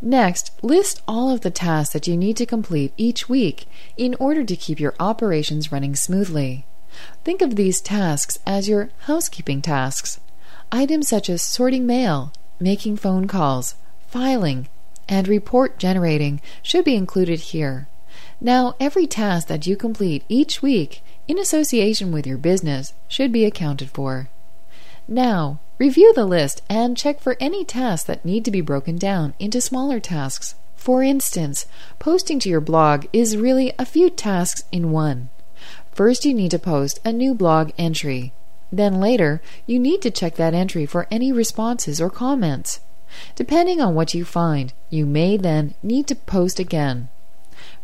Next, 0.01 0.53
list 0.63 1.03
all 1.09 1.31
of 1.31 1.41
the 1.41 1.51
tasks 1.51 1.93
that 1.93 2.07
you 2.07 2.17
need 2.17 2.37
to 2.37 2.47
complete 2.47 2.93
each 2.97 3.29
week 3.29 3.67
in 3.97 4.15
order 4.21 4.45
to 4.45 4.57
keep 4.57 4.79
your 4.79 4.95
operations 5.01 5.73
running 5.73 5.97
smoothly. 5.97 6.67
Think 7.25 7.43
of 7.43 7.57
these 7.57 7.81
tasks 7.81 8.39
as 8.47 8.69
your 8.69 8.91
housekeeping 9.01 9.61
tasks. 9.61 10.21
Items 10.71 11.09
such 11.09 11.29
as 11.29 11.43
sorting 11.43 11.87
mail, 11.87 12.33
making 12.61 12.97
phone 12.97 13.27
calls, 13.27 13.75
filing, 14.07 14.69
and 15.09 15.27
report 15.27 15.79
generating 15.79 16.41
should 16.63 16.85
be 16.85 16.95
included 16.95 17.41
here. 17.41 17.89
Now, 18.41 18.75
every 18.79 19.07
task 19.07 19.49
that 19.49 19.67
you 19.67 19.77
complete 19.77 20.25
each 20.29 20.63
week 20.63 21.03
in 21.27 21.39
association 21.39 22.13
with 22.13 22.27
your 22.27 22.39
business 22.39 22.95
should 23.09 23.33
be 23.33 23.45
accounted 23.45 23.91
for. 23.91 24.29
Now, 25.07 25.61
review 25.79 26.13
the 26.15 26.27
list 26.27 26.63
and 26.69 26.97
check 26.97 27.21
for 27.21 27.37
any 27.41 27.65
tasks 27.65 28.07
that 28.07 28.25
need 28.25 28.45
to 28.45 28.51
be 28.51 28.61
broken 28.61 28.97
down 28.97 29.35
into 29.39 29.61
smaller 29.61 30.01
tasks. 30.01 30.55
For 30.75 31.03
instance, 31.03 31.67
posting 31.99 32.39
to 32.41 32.49
your 32.49 32.61
blog 32.61 33.07
is 33.13 33.37
really 33.37 33.73
a 33.79 33.85
few 33.85 34.11
tasks 34.11 34.65
in 34.71 34.91
one. 34.91 35.29
First, 35.93 36.25
you 36.25 36.35
need 36.35 36.51
to 36.53 36.59
post 36.59 37.01
a 37.05 37.13
new 37.13 37.35
blog 37.35 37.71
entry. 37.77 38.33
Then 38.71 39.01
later, 39.01 39.41
you 39.67 39.79
need 39.79 40.03
to 40.03 40.11
check 40.11 40.37
that 40.37 40.55
entry 40.55 40.87
for 40.87 41.07
any 41.11 41.33
responses 41.33 42.01
or 42.01 42.11
comments. 42.11 42.81
Depending 43.35 43.81
on 43.81 43.95
what 43.95 44.15
you 44.15 44.25
find, 44.25 44.73
you 44.91 45.07
may 45.07 45.37
then 45.37 45.75
need 45.83 46.07
to 46.09 46.15
post 46.15 46.59
again. 46.59 47.09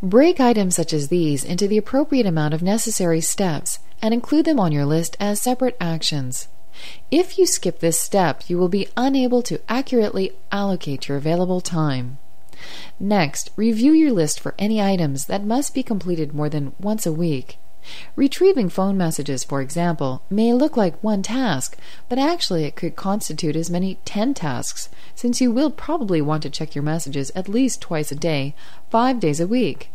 Break 0.02 0.38
items 0.38 0.76
such 0.76 0.92
as 0.92 1.08
these 1.08 1.44
into 1.44 1.66
the 1.66 1.78
appropriate 1.78 2.26
amount 2.26 2.54
of 2.54 2.62
necessary 2.62 3.20
steps 3.20 3.78
and 4.02 4.12
include 4.12 4.44
them 4.44 4.60
on 4.60 4.70
your 4.70 4.84
list 4.84 5.16
as 5.18 5.40
separate 5.40 5.76
actions. 5.80 6.48
If 7.10 7.38
you 7.38 7.46
skip 7.46 7.80
this 7.80 7.98
step, 7.98 8.44
you 8.48 8.58
will 8.58 8.68
be 8.68 8.88
unable 8.96 9.42
to 9.42 9.60
accurately 9.68 10.32
allocate 10.50 11.08
your 11.08 11.16
available 11.16 11.60
time. 11.60 12.18
Next, 12.98 13.50
review 13.56 13.92
your 13.92 14.12
list 14.12 14.40
for 14.40 14.54
any 14.58 14.80
items 14.80 15.26
that 15.26 15.44
must 15.44 15.74
be 15.74 15.82
completed 15.82 16.34
more 16.34 16.48
than 16.48 16.72
once 16.78 17.06
a 17.06 17.12
week. 17.12 17.58
Retrieving 18.16 18.70
phone 18.70 18.96
messages, 18.96 19.44
for 19.44 19.60
example, 19.60 20.22
may 20.30 20.54
look 20.54 20.76
like 20.76 21.02
one 21.02 21.22
task, 21.22 21.76
but 22.08 22.18
actually 22.18 22.64
it 22.64 22.76
could 22.76 22.96
constitute 22.96 23.56
as 23.56 23.68
many 23.68 23.98
10 24.06 24.32
tasks, 24.32 24.88
since 25.14 25.40
you 25.40 25.52
will 25.52 25.70
probably 25.70 26.22
want 26.22 26.42
to 26.42 26.50
check 26.50 26.74
your 26.74 26.84
messages 26.84 27.30
at 27.34 27.48
least 27.48 27.82
twice 27.82 28.10
a 28.10 28.14
day, 28.14 28.54
five 28.88 29.20
days 29.20 29.38
a 29.38 29.46
week. 29.46 29.90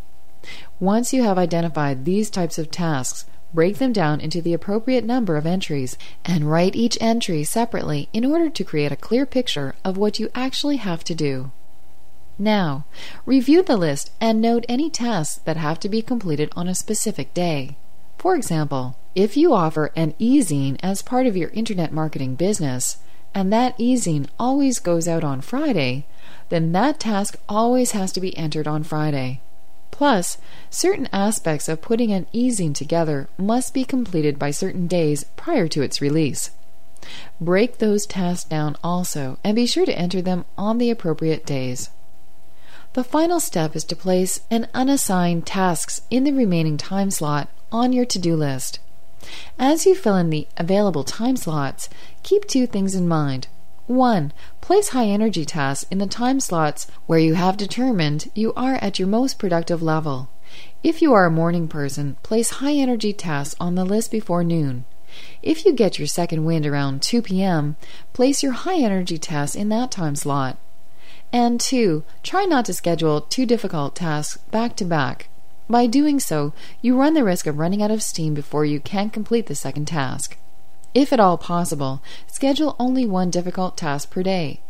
Once 0.79 1.13
you 1.13 1.23
have 1.23 1.37
identified 1.37 2.05
these 2.05 2.29
types 2.29 2.57
of 2.57 2.69
tasks, 2.69 3.25
break 3.53 3.77
them 3.77 3.93
down 3.93 4.21
into 4.21 4.41
the 4.41 4.53
appropriate 4.53 5.03
number 5.03 5.37
of 5.37 5.45
entries 5.45 5.97
and 6.25 6.49
write 6.49 6.75
each 6.75 6.97
entry 7.01 7.43
separately 7.43 8.09
in 8.13 8.25
order 8.25 8.49
to 8.49 8.63
create 8.63 8.91
a 8.91 8.97
clear 8.97 9.25
picture 9.25 9.75
of 9.83 9.97
what 9.97 10.19
you 10.19 10.29
actually 10.35 10.77
have 10.77 11.03
to 11.03 11.15
do. 11.15 11.51
Now, 12.37 12.85
review 13.25 13.61
the 13.63 13.75
list 13.75 14.11
and 14.21 14.41
note 14.41 14.65
any 14.69 14.89
tasks 14.89 15.41
that 15.43 15.57
have 15.57 15.79
to 15.81 15.89
be 15.89 16.01
completed 16.01 16.51
on 16.55 16.67
a 16.67 16.75
specific 16.75 17.33
day. 17.33 17.77
For 18.17 18.35
example, 18.35 18.97
if 19.13 19.35
you 19.35 19.53
offer 19.53 19.91
an 19.95 20.13
e-zine 20.19 20.77
as 20.81 21.01
part 21.01 21.25
of 21.25 21.35
your 21.35 21.49
internet 21.49 21.91
marketing 21.91 22.35
business, 22.35 22.97
and 23.33 23.51
that 23.51 23.75
e-zine 23.77 24.27
always 24.39 24.79
goes 24.79 25.07
out 25.07 25.23
on 25.23 25.41
Friday, 25.41 26.05
then 26.49 26.71
that 26.71 26.99
task 26.99 27.35
always 27.47 27.91
has 27.91 28.11
to 28.13 28.21
be 28.21 28.37
entered 28.37 28.67
on 28.67 28.83
Friday. 28.83 29.41
Plus, 29.91 30.37
certain 30.69 31.09
aspects 31.11 31.67
of 31.67 31.81
putting 31.81 32.11
an 32.11 32.27
e-zine 32.31 32.73
together 32.73 33.27
must 33.37 33.73
be 33.73 33.83
completed 33.83 34.39
by 34.39 34.51
certain 34.51 34.87
days 34.87 35.25
prior 35.35 35.67
to 35.67 35.81
its 35.81 36.01
release. 36.01 36.51
Break 37.39 37.77
those 37.77 38.05
tasks 38.05 38.47
down 38.47 38.75
also 38.83 39.37
and 39.43 39.55
be 39.55 39.65
sure 39.65 39.85
to 39.85 39.97
enter 39.97 40.21
them 40.21 40.45
on 40.57 40.77
the 40.77 40.89
appropriate 40.89 41.45
days. 41.45 41.89
The 42.93 43.03
final 43.03 43.39
step 43.39 43.75
is 43.75 43.83
to 43.85 43.95
place 43.95 44.41
an 44.49 44.67
unassigned 44.73 45.45
tasks 45.45 46.01
in 46.09 46.23
the 46.23 46.33
remaining 46.33 46.77
time 46.77 47.11
slot 47.11 47.49
on 47.71 47.93
your 47.93 48.05
to 48.05 48.19
do 48.19 48.35
list. 48.35 48.79
As 49.59 49.85
you 49.85 49.95
fill 49.95 50.15
in 50.15 50.29
the 50.29 50.47
available 50.57 51.03
time 51.03 51.35
slots, 51.35 51.89
keep 52.23 52.45
two 52.45 52.65
things 52.65 52.95
in 52.95 53.07
mind. 53.07 53.47
1. 53.87 54.31
Place 54.69 54.89
high 54.89 55.07
energy 55.07 55.45
tasks 55.45 55.89
in 55.89 55.97
the 55.97 56.05
time 56.05 56.39
slots 56.39 56.85
where 57.07 57.17
you 57.17 57.33
have 57.33 57.57
determined 57.57 58.29
you 58.35 58.53
are 58.53 58.75
at 58.75 58.99
your 58.99 59.07
most 59.07 59.39
productive 59.39 59.81
level. 59.81 60.29
If 60.83 61.01
you 61.01 61.11
are 61.11 61.25
a 61.25 61.31
morning 61.31 61.67
person, 61.67 62.17
place 62.21 62.51
high 62.61 62.75
energy 62.75 63.11
tasks 63.11 63.55
on 63.59 63.73
the 63.73 63.83
list 63.83 64.11
before 64.11 64.43
noon. 64.43 64.85
If 65.41 65.65
you 65.65 65.73
get 65.73 65.97
your 65.97 66.05
second 66.05 66.45
wind 66.45 66.67
around 66.67 67.01
2 67.01 67.23
p.m., 67.23 67.77
place 68.13 68.43
your 68.43 68.51
high 68.51 68.77
energy 68.77 69.17
tasks 69.17 69.55
in 69.55 69.69
that 69.69 69.89
time 69.89 70.15
slot. 70.15 70.59
And 71.33 71.59
2. 71.59 72.03
Try 72.21 72.45
not 72.45 72.65
to 72.65 72.73
schedule 72.75 73.21
two 73.21 73.47
difficult 73.47 73.95
tasks 73.95 74.37
back 74.51 74.75
to 74.75 74.85
back. 74.85 75.29
By 75.67 75.87
doing 75.87 76.19
so, 76.19 76.53
you 76.79 76.95
run 76.95 77.15
the 77.15 77.23
risk 77.23 77.47
of 77.47 77.57
running 77.57 77.81
out 77.81 77.89
of 77.89 78.03
steam 78.03 78.35
before 78.35 78.65
you 78.65 78.79
can 78.79 79.09
complete 79.09 79.47
the 79.47 79.55
second 79.55 79.87
task. 79.87 80.37
If 80.93 81.13
at 81.13 81.19
all 81.19 81.37
possible, 81.37 82.01
schedule 82.27 82.75
only 82.79 83.05
one 83.05 83.29
difficult 83.29 83.77
task 83.77 84.09
per 84.09 84.23
day. 84.23 84.61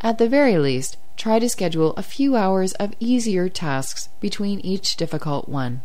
At 0.00 0.18
the 0.18 0.28
very 0.28 0.56
least, 0.56 0.96
try 1.16 1.38
to 1.38 1.48
schedule 1.48 1.94
a 1.96 2.02
few 2.02 2.36
hours 2.36 2.72
of 2.74 2.94
easier 3.00 3.48
tasks 3.48 4.08
between 4.20 4.60
each 4.60 4.96
difficult 4.96 5.48
one. 5.48 5.82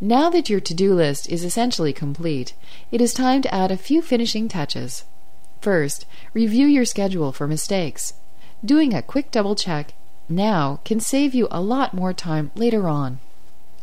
Now 0.00 0.30
that 0.30 0.48
your 0.48 0.60
to 0.60 0.74
do 0.74 0.94
list 0.94 1.28
is 1.28 1.44
essentially 1.44 1.92
complete, 1.92 2.54
it 2.90 3.00
is 3.00 3.14
time 3.14 3.42
to 3.42 3.54
add 3.54 3.70
a 3.70 3.76
few 3.76 4.02
finishing 4.02 4.48
touches. 4.48 5.04
First, 5.60 6.06
review 6.34 6.66
your 6.66 6.84
schedule 6.84 7.32
for 7.32 7.48
mistakes. 7.48 8.14
Doing 8.64 8.94
a 8.94 9.02
quick 9.02 9.30
double 9.30 9.54
check 9.54 9.94
now 10.28 10.80
can 10.84 11.00
save 11.00 11.34
you 11.34 11.48
a 11.50 11.60
lot 11.60 11.94
more 11.94 12.12
time 12.12 12.50
later 12.54 12.88
on. 12.88 13.18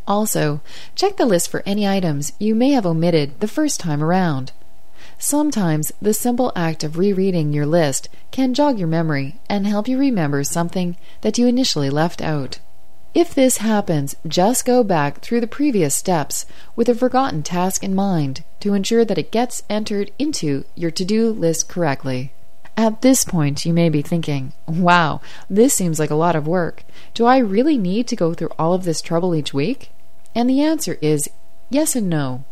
Also, 0.08 0.62
check 0.94 1.18
the 1.18 1.26
list 1.26 1.50
for 1.50 1.64
any 1.66 1.88
items 1.88 2.34
you 2.40 2.54
may 2.54 2.72
have 2.72 2.86
omitted 2.86 3.40
the 3.40 3.48
first 3.48 3.80
time 3.80 4.04
around. 4.04 4.52
Sometimes 5.18 5.92
the 6.02 6.14
simple 6.14 6.52
act 6.56 6.84
of 6.84 6.98
rereading 6.98 7.54
your 7.54 7.66
list 7.66 8.10
can 8.32 8.54
jog 8.54 8.78
your 8.78 8.88
memory 8.88 9.40
and 9.50 9.66
help 9.66 9.88
you 9.88 9.98
remember 9.98 10.44
something 10.44 10.98
that 11.22 11.38
you 11.38 11.48
initially 11.48 11.90
left 11.90 12.22
out. 12.22 12.60
If 13.14 13.34
this 13.34 13.58
happens, 13.58 14.16
just 14.28 14.66
go 14.66 14.84
back 14.84 15.22
through 15.22 15.40
the 15.40 15.48
previous 15.48 15.96
steps 15.96 16.46
with 16.76 16.90
a 16.90 16.96
forgotten 16.96 17.44
task 17.44 17.82
in 17.82 17.96
mind 17.96 18.44
to 18.60 18.74
ensure 18.74 19.06
that 19.06 19.18
it 19.18 19.32
gets 19.32 19.64
entered 19.70 20.12
into 20.20 20.66
your 20.76 20.92
to 20.92 21.06
do 21.06 21.30
list 21.30 21.70
correctly. 21.70 22.34
At 22.76 23.02
this 23.02 23.24
point, 23.24 23.66
you 23.66 23.74
may 23.74 23.88
be 23.88 24.02
thinking, 24.02 24.52
wow, 24.68 25.22
this 25.50 25.74
seems 25.74 25.98
like 25.98 26.10
a 26.10 26.16
lot 26.16 26.36
of 26.36 26.46
work. 26.46 26.84
Do 27.14 27.26
I 27.26 27.38
really 27.38 27.78
need 27.78 28.06
to 28.10 28.18
go 28.18 28.34
through 28.34 28.52
all 28.60 28.74
of 28.74 28.84
this 28.84 29.02
trouble 29.02 29.34
each 29.34 29.54
week? 29.54 29.92
And 30.36 30.50
the 30.50 30.62
answer 30.62 30.98
is 31.02 31.30
yes 31.70 31.96
and 31.96 32.10
no. 32.10 32.44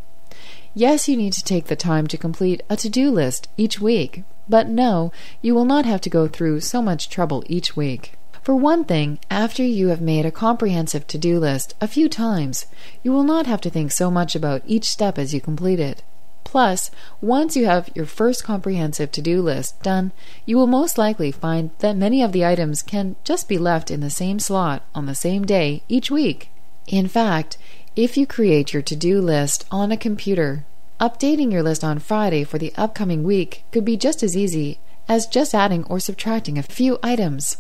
Yes, 0.75 1.08
you 1.08 1.15
need 1.15 1.34
to 1.34 1.44
take 1.44 1.68
the 1.68 1.75
time 1.75 2.08
to 2.08 2.18
complete 2.18 2.63
a 2.68 2.75
to 2.77 2.89
do 2.89 3.12
list 3.12 3.48
each 3.58 3.80
week, 3.80 4.24
but 4.50 4.68
no, 4.68 5.12
you 5.42 5.53
will 5.53 5.65
not 5.65 5.86
have 5.86 6.01
to 6.01 6.10
go 6.10 6.27
through 6.27 6.62
so 6.62 6.82
much 6.82 7.10
trouble 7.10 7.44
each 7.48 7.75
week. 7.75 8.13
For 8.42 8.56
one 8.56 8.84
thing, 8.84 9.20
after 9.30 9.63
you 9.63 9.89
have 9.89 10.01
made 10.01 10.25
a 10.25 10.32
comprehensive 10.32 11.06
to 11.08 11.18
do 11.18 11.39
list 11.39 11.75
a 11.80 11.88
few 11.88 12.10
times, 12.10 12.65
you 13.03 13.12
will 13.12 13.24
not 13.24 13.46
have 13.46 13.62
to 13.62 13.70
think 13.70 13.92
so 13.92 14.10
much 14.10 14.36
about 14.36 14.63
each 14.65 14.86
step 14.86 15.18
as 15.20 15.34
you 15.34 15.39
complete 15.39 15.80
it. 15.80 16.03
Plus, 16.44 16.92
once 17.22 17.56
you 17.56 17.65
have 17.68 17.89
your 17.96 18.06
first 18.06 18.44
comprehensive 18.44 19.12
to 19.12 19.22
do 19.22 19.42
list 19.42 19.82
done, 19.82 20.12
you 20.46 20.58
will 20.58 20.68
most 20.68 20.98
likely 20.98 21.32
find 21.32 21.70
that 21.80 21.96
many 21.96 22.22
of 22.22 22.32
the 22.32 22.46
items 22.46 22.82
can 22.82 23.15
just 23.24 23.48
be 23.48 23.58
left 23.58 23.89
in 23.89 24.01
the 24.01 24.10
same 24.10 24.39
slot 24.39 24.84
on 24.94 25.06
the 25.06 25.15
same 25.15 25.46
day 25.46 25.84
each 25.88 26.12
week. 26.12 26.50
In 26.88 27.08
fact, 27.08 27.58
if 27.96 28.18
you 28.18 28.26
create 28.26 28.74
your 28.74 28.82
to 28.82 28.96
do 28.96 29.22
list 29.22 29.66
on 29.70 29.92
a 29.92 29.98
computer, 29.98 30.66
updating 31.00 31.52
your 31.52 31.62
list 31.62 31.84
on 31.84 32.00
Friday 32.00 32.44
for 32.44 32.58
the 32.58 32.74
upcoming 32.76 33.24
week 33.24 33.64
could 33.72 33.86
be 33.86 33.96
just 33.96 34.24
as 34.24 34.36
easy 34.36 34.80
as 35.08 35.28
just 35.28 35.54
adding 35.54 35.84
or 35.84 36.00
subtracting 36.00 36.58
a 36.58 36.64
few 36.64 36.98
items. 37.04 37.58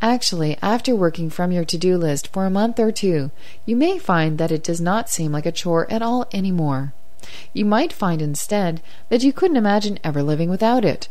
Actually, 0.00 0.56
after 0.62 0.94
working 0.94 1.30
from 1.30 1.50
your 1.50 1.64
to 1.64 1.76
do 1.76 1.96
list 1.96 2.28
for 2.28 2.46
a 2.46 2.50
month 2.50 2.78
or 2.78 2.92
two, 2.92 3.32
you 3.66 3.74
may 3.74 3.98
find 3.98 4.38
that 4.38 4.52
it 4.52 4.62
does 4.62 4.80
not 4.80 5.10
seem 5.10 5.32
like 5.32 5.46
a 5.46 5.52
chore 5.52 5.90
at 5.90 6.02
all 6.02 6.28
anymore. 6.32 6.92
You 7.52 7.64
might 7.64 7.92
find 7.92 8.22
instead 8.22 8.82
that 9.08 9.24
you 9.24 9.32
couldn't 9.32 9.56
imagine 9.56 9.98
ever 10.04 10.22
living 10.22 10.48
without 10.48 10.84
it. 10.84 11.08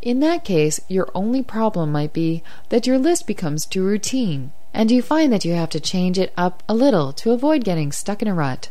In 0.00 0.20
that 0.20 0.44
case, 0.44 0.78
your 0.88 1.08
only 1.14 1.42
problem 1.42 1.90
might 1.90 2.12
be 2.12 2.42
that 2.68 2.86
your 2.86 2.98
list 2.98 3.26
becomes 3.26 3.66
too 3.66 3.82
routine, 3.84 4.52
and 4.72 4.90
you 4.90 5.02
find 5.02 5.32
that 5.32 5.44
you 5.44 5.54
have 5.54 5.70
to 5.70 5.80
change 5.80 6.18
it 6.18 6.32
up 6.36 6.62
a 6.68 6.74
little 6.74 7.12
to 7.14 7.32
avoid 7.32 7.64
getting 7.64 7.90
stuck 7.90 8.22
in 8.22 8.28
a 8.28 8.34
rut. 8.34 8.70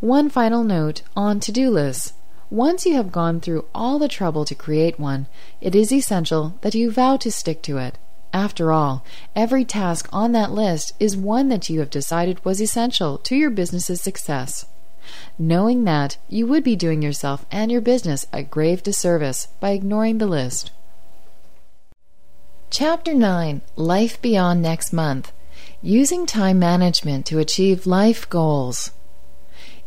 One 0.00 0.30
final 0.30 0.64
note 0.64 1.02
on 1.14 1.38
to 1.40 1.52
do 1.52 1.68
lists. 1.68 2.14
Once 2.50 2.86
you 2.86 2.94
have 2.94 3.12
gone 3.12 3.40
through 3.40 3.66
all 3.74 3.98
the 3.98 4.08
trouble 4.08 4.44
to 4.44 4.54
create 4.54 4.98
one, 4.98 5.26
it 5.60 5.74
is 5.74 5.92
essential 5.92 6.54
that 6.62 6.74
you 6.74 6.90
vow 6.90 7.16
to 7.18 7.30
stick 7.30 7.60
to 7.62 7.76
it. 7.78 7.98
After 8.32 8.72
all, 8.72 9.04
every 9.36 9.64
task 9.64 10.08
on 10.12 10.32
that 10.32 10.50
list 10.50 10.94
is 10.98 11.16
one 11.16 11.48
that 11.50 11.68
you 11.68 11.80
have 11.80 11.90
decided 11.90 12.44
was 12.44 12.60
essential 12.60 13.18
to 13.18 13.36
your 13.36 13.50
business's 13.50 14.00
success. 14.00 14.66
Knowing 15.38 15.84
that, 15.84 16.16
you 16.28 16.46
would 16.46 16.64
be 16.64 16.76
doing 16.76 17.02
yourself 17.02 17.44
and 17.50 17.70
your 17.70 17.80
business 17.80 18.26
a 18.32 18.42
grave 18.42 18.82
disservice 18.82 19.48
by 19.60 19.70
ignoring 19.70 20.18
the 20.18 20.26
list. 20.26 20.70
Chapter 22.70 23.14
9 23.14 23.62
Life 23.76 24.20
Beyond 24.20 24.60
Next 24.60 24.92
Month 24.92 25.32
Using 25.80 26.26
Time 26.26 26.58
Management 26.58 27.26
to 27.26 27.38
Achieve 27.38 27.86
Life 27.86 28.28
Goals. 28.28 28.90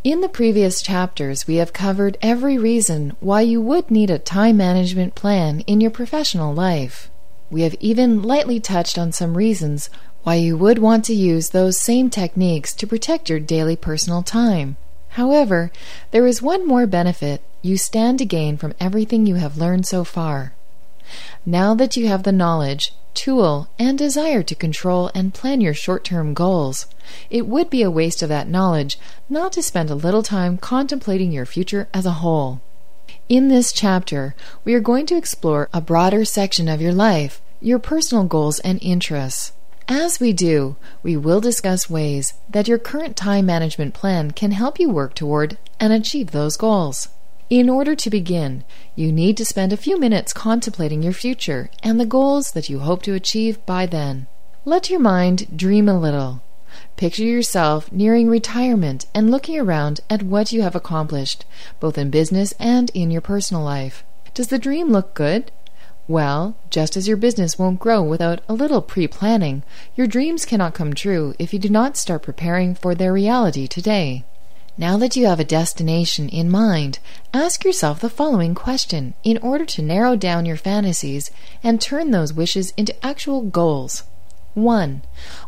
In 0.04 0.22
the 0.22 0.30
previous 0.30 0.82
chapters, 0.82 1.48
we 1.48 1.56
have 1.56 1.74
covered 1.74 2.18
every 2.22 2.58
reason 2.58 3.18
why 3.20 3.42
you 3.42 3.60
would 3.60 3.92
need 3.92 4.10
a 4.10 4.18
time 4.18 4.56
management 4.56 5.16
plan 5.16 5.62
in 5.62 5.82
your 5.82 5.92
professional 5.92 6.54
life. 6.54 7.12
We 7.50 7.64
have 7.64 7.76
even 7.80 8.22
lightly 8.22 8.60
touched 8.60 8.98
on 8.98 9.12
some 9.12 9.36
reasons 9.36 9.90
why 10.24 10.36
you 10.36 10.56
would 10.56 10.80
want 10.80 11.04
to 11.06 11.14
use 11.14 11.50
those 11.50 11.82
same 11.82 12.10
techniques 12.10 12.74
to 12.76 12.88
protect 12.88 13.30
your 13.30 13.40
daily 13.40 13.76
personal 13.76 14.24
time. 14.24 14.78
However, 15.10 15.72
there 16.12 16.28
is 16.28 16.42
one 16.42 16.68
more 16.68 16.86
benefit 16.86 17.42
you 17.62 17.78
stand 17.78 18.20
to 18.20 18.26
gain 18.26 18.58
from 18.58 18.74
everything 18.80 19.26
you 19.26 19.36
have 19.36 19.58
learned 19.58 19.86
so 19.86 20.04
far. 20.04 20.54
Now 21.46 21.74
that 21.76 21.98
you 21.98 22.08
have 22.08 22.24
the 22.24 22.32
knowledge, 22.32 22.94
tool, 23.14 23.68
and 23.80 23.98
desire 23.98 24.44
to 24.44 24.54
control 24.56 25.10
and 25.16 25.34
plan 25.34 25.60
your 25.60 25.74
short 25.74 26.04
term 26.04 26.34
goals, 26.34 26.86
it 27.30 27.48
would 27.48 27.70
be 27.70 27.82
a 27.82 27.92
waste 27.92 28.22
of 28.22 28.30
that 28.30 28.48
knowledge 28.48 29.00
not 29.28 29.54
to 29.54 29.64
spend 29.64 29.90
a 29.90 29.96
little 29.96 30.24
time 30.24 30.58
contemplating 30.58 31.32
your 31.32 31.46
future 31.46 31.88
as 31.94 32.06
a 32.06 32.20
whole. 32.22 32.62
In 33.30 33.48
this 33.48 33.72
chapter, 33.72 34.36
we 34.64 34.74
are 34.74 34.80
going 34.80 35.06
to 35.08 35.18
explore 35.18 35.70
a 35.74 35.82
broader 35.82 36.26
section 36.26 36.68
of 36.68 36.82
your 36.82 36.94
life, 36.94 37.42
your 37.60 37.80
personal 37.80 38.26
goals 38.26 38.60
and 38.60 38.80
interests. 38.82 39.52
As 39.90 40.20
we 40.20 40.34
do, 40.34 40.76
we 41.02 41.16
will 41.16 41.40
discuss 41.40 41.90
ways 41.90 42.34
that 42.50 42.68
your 42.68 42.78
current 42.78 43.16
time 43.16 43.46
management 43.46 43.94
plan 43.94 44.32
can 44.32 44.52
help 44.52 44.80
you 44.80 44.90
work 44.90 45.14
toward 45.14 45.58
and 45.80 45.94
achieve 45.94 46.32
those 46.32 46.58
goals. 46.58 47.08
In 47.50 47.70
order 47.70 47.96
to 47.96 48.10
begin, 48.10 48.66
you 48.96 49.14
need 49.14 49.38
to 49.38 49.46
spend 49.46 49.72
a 49.72 49.78
few 49.78 49.98
minutes 49.98 50.34
contemplating 50.34 51.02
your 51.02 51.14
future 51.14 51.70
and 51.82 51.98
the 51.98 52.06
goals 52.06 52.52
that 52.52 52.68
you 52.68 52.80
hope 52.80 53.02
to 53.04 53.14
achieve 53.14 53.66
by 53.66 53.86
then. 53.86 54.28
Let 54.66 54.90
your 54.90 55.00
mind 55.00 55.58
dream 55.58 55.88
a 55.88 55.98
little. 55.98 56.42
Picture 56.98 57.24
yourself 57.24 57.90
nearing 57.90 58.28
retirement 58.28 59.06
and 59.16 59.32
looking 59.32 59.58
around 59.58 60.02
at 60.10 60.22
what 60.22 60.52
you 60.52 60.64
have 60.64 60.76
accomplished, 60.76 61.46
both 61.80 61.98
in 61.98 62.10
business 62.10 62.54
and 62.60 62.90
in 62.94 63.10
your 63.10 63.22
personal 63.22 63.64
life. 63.64 64.04
Does 64.34 64.48
the 64.50 64.60
dream 64.60 64.90
look 64.90 65.14
good? 65.14 65.54
Well, 66.10 66.56
just 66.70 66.96
as 66.96 67.06
your 67.06 67.18
business 67.18 67.60
won't 67.60 67.82
grow 67.82 68.02
without 68.02 68.40
a 68.48 68.54
little 68.54 68.82
pre 68.82 69.08
planning, 69.08 69.64
your 69.94 70.08
dreams 70.08 70.46
cannot 70.46 70.74
come 70.74 70.94
true 70.94 71.36
if 71.38 71.52
you 71.52 71.60
do 71.60 71.68
not 71.68 71.98
start 71.98 72.22
preparing 72.22 72.76
for 72.76 72.96
their 72.96 73.12
reality 73.12 73.68
today. 73.68 74.24
Now 74.78 74.96
that 74.98 75.18
you 75.18 75.26
have 75.26 75.40
a 75.42 75.44
destination 75.44 76.30
in 76.30 76.50
mind, 76.50 77.00
ask 77.34 77.66
yourself 77.66 78.00
the 78.00 78.10
following 78.10 78.56
question 78.56 79.16
in 79.24 79.38
order 79.40 79.66
to 79.66 79.82
narrow 79.82 80.16
down 80.16 80.46
your 80.46 80.56
fantasies 80.56 81.30
and 81.62 81.82
turn 81.82 82.12
those 82.12 82.32
wishes 82.32 82.72
into 82.78 83.06
actual 83.06 83.42
goals. 83.42 84.04
1. 84.54 85.02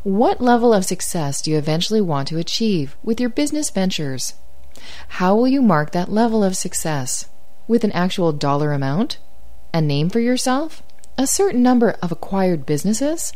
What 0.03 0.41
level 0.41 0.73
of 0.73 0.83
success 0.83 1.41
do 1.41 1.51
you 1.51 1.57
eventually 1.57 2.01
want 2.01 2.27
to 2.27 2.37
achieve 2.37 2.97
with 3.01 3.21
your 3.21 3.29
business 3.29 3.69
ventures? 3.69 4.33
How 5.09 5.35
will 5.35 5.47
you 5.47 5.61
mark 5.61 5.91
that 5.91 6.11
level 6.11 6.43
of 6.43 6.57
success? 6.57 7.29
With 7.67 7.85
an 7.85 7.91
actual 7.93 8.33
dollar 8.33 8.73
amount? 8.73 9.19
A 9.73 9.81
name 9.81 10.09
for 10.09 10.19
yourself? 10.19 10.81
A 11.17 11.27
certain 11.27 11.61
number 11.61 11.91
of 12.01 12.11
acquired 12.11 12.65
businesses? 12.65 13.33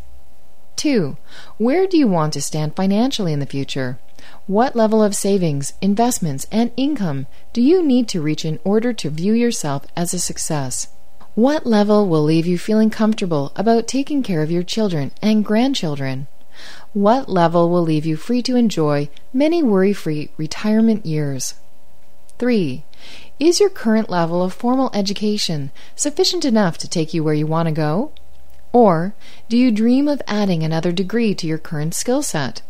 2. 0.78 1.16
Where 1.58 1.86
do 1.86 1.98
you 1.98 2.08
want 2.08 2.34
to 2.34 2.42
stand 2.42 2.76
financially 2.76 3.32
in 3.34 3.40
the 3.40 3.46
future? 3.46 4.00
What 4.48 4.76
level 4.76 5.04
of 5.04 5.16
savings, 5.16 5.74
investments, 5.82 6.48
and 6.52 6.72
income 6.76 7.28
do 7.52 7.62
you 7.62 7.86
need 7.86 8.08
to 8.10 8.22
reach 8.22 8.46
in 8.46 8.60
order 8.64 8.94
to 8.94 9.10
view 9.10 9.34
yourself 9.34 9.86
as 9.96 10.14
a 10.14 10.20
success? 10.20 10.88
What 11.36 11.66
level 11.66 12.08
will 12.08 12.24
leave 12.24 12.48
you 12.48 12.58
feeling 12.58 12.90
comfortable 12.90 13.52
about 13.56 13.88
taking 13.88 14.24
care 14.24 14.42
of 14.42 14.52
your 14.52 14.64
children 14.64 15.12
and 15.22 15.46
grandchildren? 15.46 16.28
What 16.94 17.30
level 17.30 17.70
will 17.70 17.82
leave 17.82 18.06
you 18.06 18.16
free 18.16 18.42
to 18.44 18.56
enjoy 18.56 19.10
many 19.34 19.62
worry 19.62 19.94
free 19.94 20.30
retirement 20.38 21.06
years? 21.06 21.56
3. 22.40 22.84
Is 23.40 23.60
your 23.60 23.70
current 23.70 24.12
level 24.12 24.44
of 24.44 24.54
formal 24.54 24.92
education 24.94 25.72
sufficient 25.96 26.46
enough 26.46 26.78
to 26.78 26.88
take 26.88 27.16
you 27.16 27.24
where 27.24 27.34
you 27.34 27.48
want 27.48 27.68
to 27.68 27.74
go? 27.74 28.12
Or 28.72 29.16
do 29.50 29.58
you 29.58 29.72
dream 29.72 30.08
of 30.08 30.22
adding 30.28 30.62
another 30.62 30.92
degree 30.92 31.34
to 31.36 31.48
your 31.48 31.58
current 31.58 31.96
skill 31.96 32.22
set? 32.22 32.62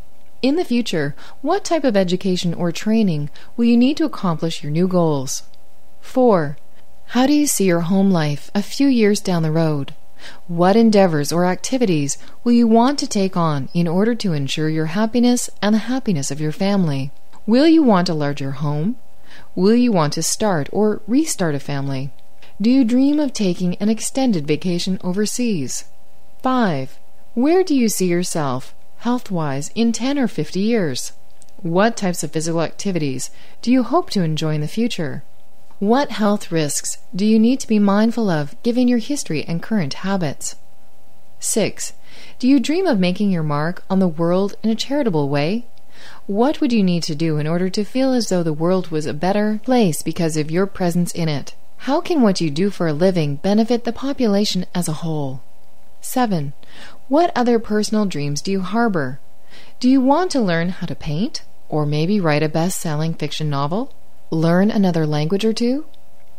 In 0.42 0.56
the 0.56 0.64
future, 0.64 1.16
what 1.42 1.66
type 1.66 1.84
of 1.84 1.98
education 1.98 2.54
or 2.54 2.72
training 2.72 3.30
will 3.58 3.66
you 3.66 3.76
need 3.76 3.98
to 3.98 4.06
accomplish 4.06 4.64
your 4.64 4.72
new 4.72 4.88
goals? 4.88 5.44
4. 6.00 6.58
How 7.08 7.28
do 7.28 7.34
you 7.34 7.46
see 7.46 7.66
your 7.66 7.82
home 7.82 8.10
life 8.10 8.50
a 8.56 8.64
few 8.64 8.88
years 8.88 9.20
down 9.20 9.44
the 9.44 9.52
road? 9.52 9.94
What 10.48 10.78
endeavors 10.78 11.34
or 11.34 11.46
activities 11.46 12.18
will 12.46 12.54
you 12.54 12.68
want 12.68 13.00
to 13.00 13.08
take 13.08 13.36
on 13.36 13.68
in 13.74 13.88
order 13.88 14.16
to 14.16 14.32
ensure 14.32 14.70
your 14.70 14.88
happiness 14.88 15.50
and 15.62 15.76
the 15.76 15.90
happiness 15.92 16.32
of 16.32 16.40
your 16.40 16.54
family? 16.54 17.12
Will 17.46 17.68
you 17.68 17.84
want 17.84 18.08
a 18.08 18.14
larger 18.14 18.52
home? 18.52 18.96
Will 19.56 19.76
you 19.76 19.92
want 19.92 20.14
to 20.14 20.24
start 20.24 20.70
or 20.72 21.02
restart 21.08 21.56
a 21.56 21.60
family? 21.60 22.12
Do 22.62 22.70
you 22.70 22.84
dream 22.84 23.20
of 23.20 23.34
taking 23.34 23.76
an 23.76 23.90
extended 23.90 24.48
vacation 24.48 25.00
overseas? 25.04 25.86
5. 26.42 27.00
Where 27.34 27.64
do 27.64 27.76
you 27.76 27.90
see 27.90 28.08
yourself, 28.08 28.76
health 28.98 29.32
wise, 29.32 29.72
in 29.76 29.92
10 29.92 30.20
or 30.20 30.28
50 30.28 30.60
years? 30.60 31.14
What 31.62 31.98
types 31.98 32.24
of 32.24 32.32
physical 32.32 32.62
activities 32.62 33.32
do 33.62 33.72
you 33.72 33.84
hope 33.84 34.10
to 34.12 34.24
enjoy 34.24 34.56
in 34.56 34.62
the 34.62 34.68
future? 34.68 35.24
What 35.80 36.12
health 36.12 36.52
risks 36.52 37.00
do 37.16 37.26
you 37.26 37.40
need 37.40 37.60
to 37.62 37.68
be 37.68 37.80
mindful 37.80 38.30
of 38.30 38.62
given 38.64 38.88
your 38.88 39.00
history 39.00 39.44
and 39.46 39.62
current 39.62 39.96
habits? 39.96 40.56
6. 41.40 41.94
Do 42.40 42.48
you 42.48 42.60
dream 42.60 42.86
of 42.86 43.00
making 43.00 43.32
your 43.32 43.44
mark 43.44 43.84
on 43.90 44.00
the 44.00 44.08
world 44.08 44.56
in 44.64 44.70
a 44.70 44.76
charitable 44.76 45.28
way? 45.28 45.66
What 46.28 46.62
would 46.62 46.74
you 46.74 46.84
need 46.84 47.04
to 47.04 47.16
do 47.16 47.38
in 47.38 47.48
order 47.48 47.70
to 47.70 47.84
feel 47.84 48.14
as 48.14 48.30
though 48.30 48.44
the 48.44 48.54
world 48.54 48.90
was 48.90 49.06
a 49.06 49.14
better 49.14 49.60
place 49.64 50.02
because 50.02 50.38
of 50.38 50.52
your 50.52 50.66
presence 50.66 51.12
in 51.12 51.30
it? 51.30 51.56
How 51.78 52.00
can 52.00 52.22
what 52.22 52.40
you 52.40 52.50
do 52.50 52.70
for 52.70 52.88
a 52.88 52.94
living 52.94 53.36
benefit 53.36 53.84
the 53.84 53.92
population 53.92 54.66
as 54.74 54.88
a 54.88 55.00
whole? 55.04 55.42
7. 56.02 56.54
What 57.08 57.32
other 57.36 57.60
personal 57.60 58.06
dreams 58.06 58.42
do 58.42 58.52
you 58.52 58.62
harbor? 58.62 59.20
Do 59.80 59.90
you 59.90 60.02
want 60.02 60.32
to 60.32 60.42
learn 60.42 60.70
how 60.70 60.88
to 60.88 60.96
paint? 60.96 61.44
Or 61.70 61.86
maybe 61.86 62.20
write 62.20 62.44
a 62.44 62.50
best 62.50 62.80
selling 62.80 63.14
fiction 63.14 63.50
novel? 63.50 63.94
Learn 64.32 64.72
another 64.72 65.06
language 65.06 65.44
or 65.44 65.54
two? 65.54 65.86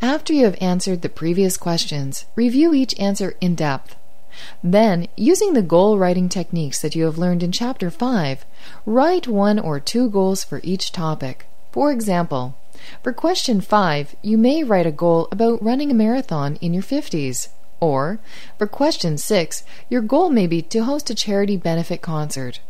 After 0.01 0.33
you 0.33 0.45
have 0.45 0.57
answered 0.61 1.03
the 1.03 1.09
previous 1.09 1.57
questions, 1.57 2.27
review 2.37 2.75
each 2.75 2.99
answer 2.99 3.35
in 3.41 3.55
depth. 3.55 3.97
Then, 4.63 5.09
using 5.17 5.53
the 5.53 5.63
goal 5.63 5.99
writing 5.99 6.29
techniques 6.29 6.81
that 6.81 6.95
you 6.95 7.05
have 7.05 7.19
learned 7.19 7.43
in 7.43 7.53
Chapter 7.53 7.91
5, 7.91 8.45
write 8.87 9.29
one 9.29 9.59
or 9.59 9.81
two 9.81 10.09
goals 10.11 10.45
for 10.45 10.61
each 10.63 10.93
topic. 10.93 11.47
For 11.73 11.91
example, 11.93 12.57
for 13.03 13.13
question 13.13 13.61
5, 13.61 14.17
you 14.23 14.37
may 14.37 14.63
write 14.63 14.87
a 14.87 14.93
goal 14.93 15.29
about 15.31 15.63
running 15.63 15.91
a 15.91 15.95
marathon 15.95 16.57
in 16.57 16.75
your 16.75 16.83
50s. 16.83 17.49
Or, 17.81 18.19
for 18.59 18.67
question 18.67 19.19
6, 19.19 19.65
your 19.89 20.01
goal 20.01 20.31
may 20.31 20.47
be 20.47 20.63
to 20.63 20.85
host 20.85 21.11
a 21.11 21.15
charity 21.15 21.57
benefit 21.57 22.03
concert. 22.03 22.61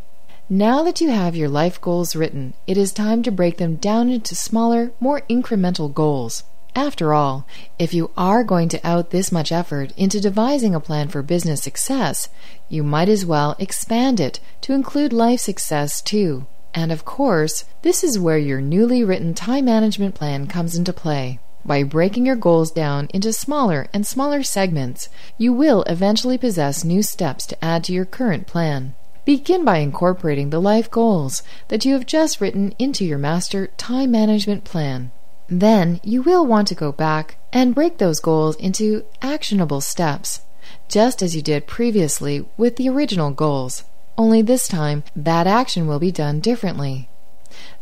Now 0.49 0.83
that 0.83 1.01
you 1.01 1.11
have 1.11 1.35
your 1.35 1.49
life 1.49 1.81
goals 1.81 2.15
written, 2.15 2.55
it 2.67 2.77
is 2.77 2.93
time 2.93 3.23
to 3.23 3.31
break 3.31 3.57
them 3.57 3.77
down 3.77 4.11
into 4.11 4.35
smaller, 4.35 4.93
more 5.01 5.23
incremental 5.31 5.93
goals. 5.93 6.43
After 6.77 7.15
all, 7.15 7.47
if 7.79 7.95
you 7.95 8.11
are 8.17 8.43
going 8.43 8.69
to 8.71 8.85
out 8.85 9.11
this 9.11 9.31
much 9.31 9.53
effort 9.53 9.93
into 9.97 10.21
devising 10.21 10.75
a 10.75 10.81
plan 10.81 11.09
for 11.09 11.23
business 11.23 11.63
success, 11.63 12.29
you 12.69 12.83
might 12.83 13.09
as 13.09 13.25
well 13.25 13.55
expand 13.61 14.19
it 14.19 14.41
to 14.63 14.73
include 14.73 15.13
life 15.13 15.39
success 15.39 16.03
too. 16.03 16.47
And 16.75 16.91
of 16.91 17.05
course, 17.05 17.65
this 17.83 18.03
is 18.03 18.19
where 18.19 18.39
your 18.39 18.61
newly 18.61 19.05
written 19.05 19.35
time 19.35 19.67
management 19.67 20.17
plan 20.17 20.49
comes 20.49 20.75
into 20.75 20.93
play. 20.93 21.39
By 21.65 21.85
breaking 21.85 22.27
your 22.27 22.37
goals 22.37 22.73
down 22.73 23.09
into 23.15 23.33
smaller 23.33 23.87
and 23.95 24.05
smaller 24.05 24.43
segments, 24.43 25.09
you 25.39 25.53
will 25.53 25.85
eventually 25.85 26.37
possess 26.37 26.85
new 26.85 27.03
steps 27.03 27.47
to 27.47 27.65
add 27.65 27.85
to 27.85 27.93
your 27.93 28.05
current 28.05 28.49
plan. 28.49 28.97
Begin 29.25 29.65
by 29.65 29.79
incorporating 29.79 30.51
the 30.51 30.61
life 30.61 30.91
goals 30.91 31.45
that 31.69 31.85
you 31.85 31.95
have 31.95 32.05
just 32.05 32.41
written 32.41 32.75
into 32.81 33.05
your 33.05 33.17
master 33.17 33.69
time 33.79 34.11
management 34.11 34.65
plan. 34.65 35.13
Then 35.49 36.01
you 36.03 36.23
will 36.23 36.47
want 36.47 36.69
to 36.69 36.75
go 36.75 36.91
back 36.91 37.37
and 37.53 37.75
break 37.75 37.99
those 37.99 38.21
goals 38.21 38.57
into 38.57 39.05
actionable 39.21 39.81
steps, 39.81 40.41
just 40.89 41.23
as 41.23 41.37
you 41.37 41.43
did 41.43 41.67
previously 41.67 42.47
with 42.57 42.77
the 42.77 42.89
original 42.89 43.31
goals. 43.31 43.85
Only 44.17 44.43
this 44.43 44.69
time, 44.69 45.05
that 45.15 45.47
action 45.47 45.87
will 45.87 45.99
be 45.99 46.13
done 46.13 46.41
differently. 46.41 47.09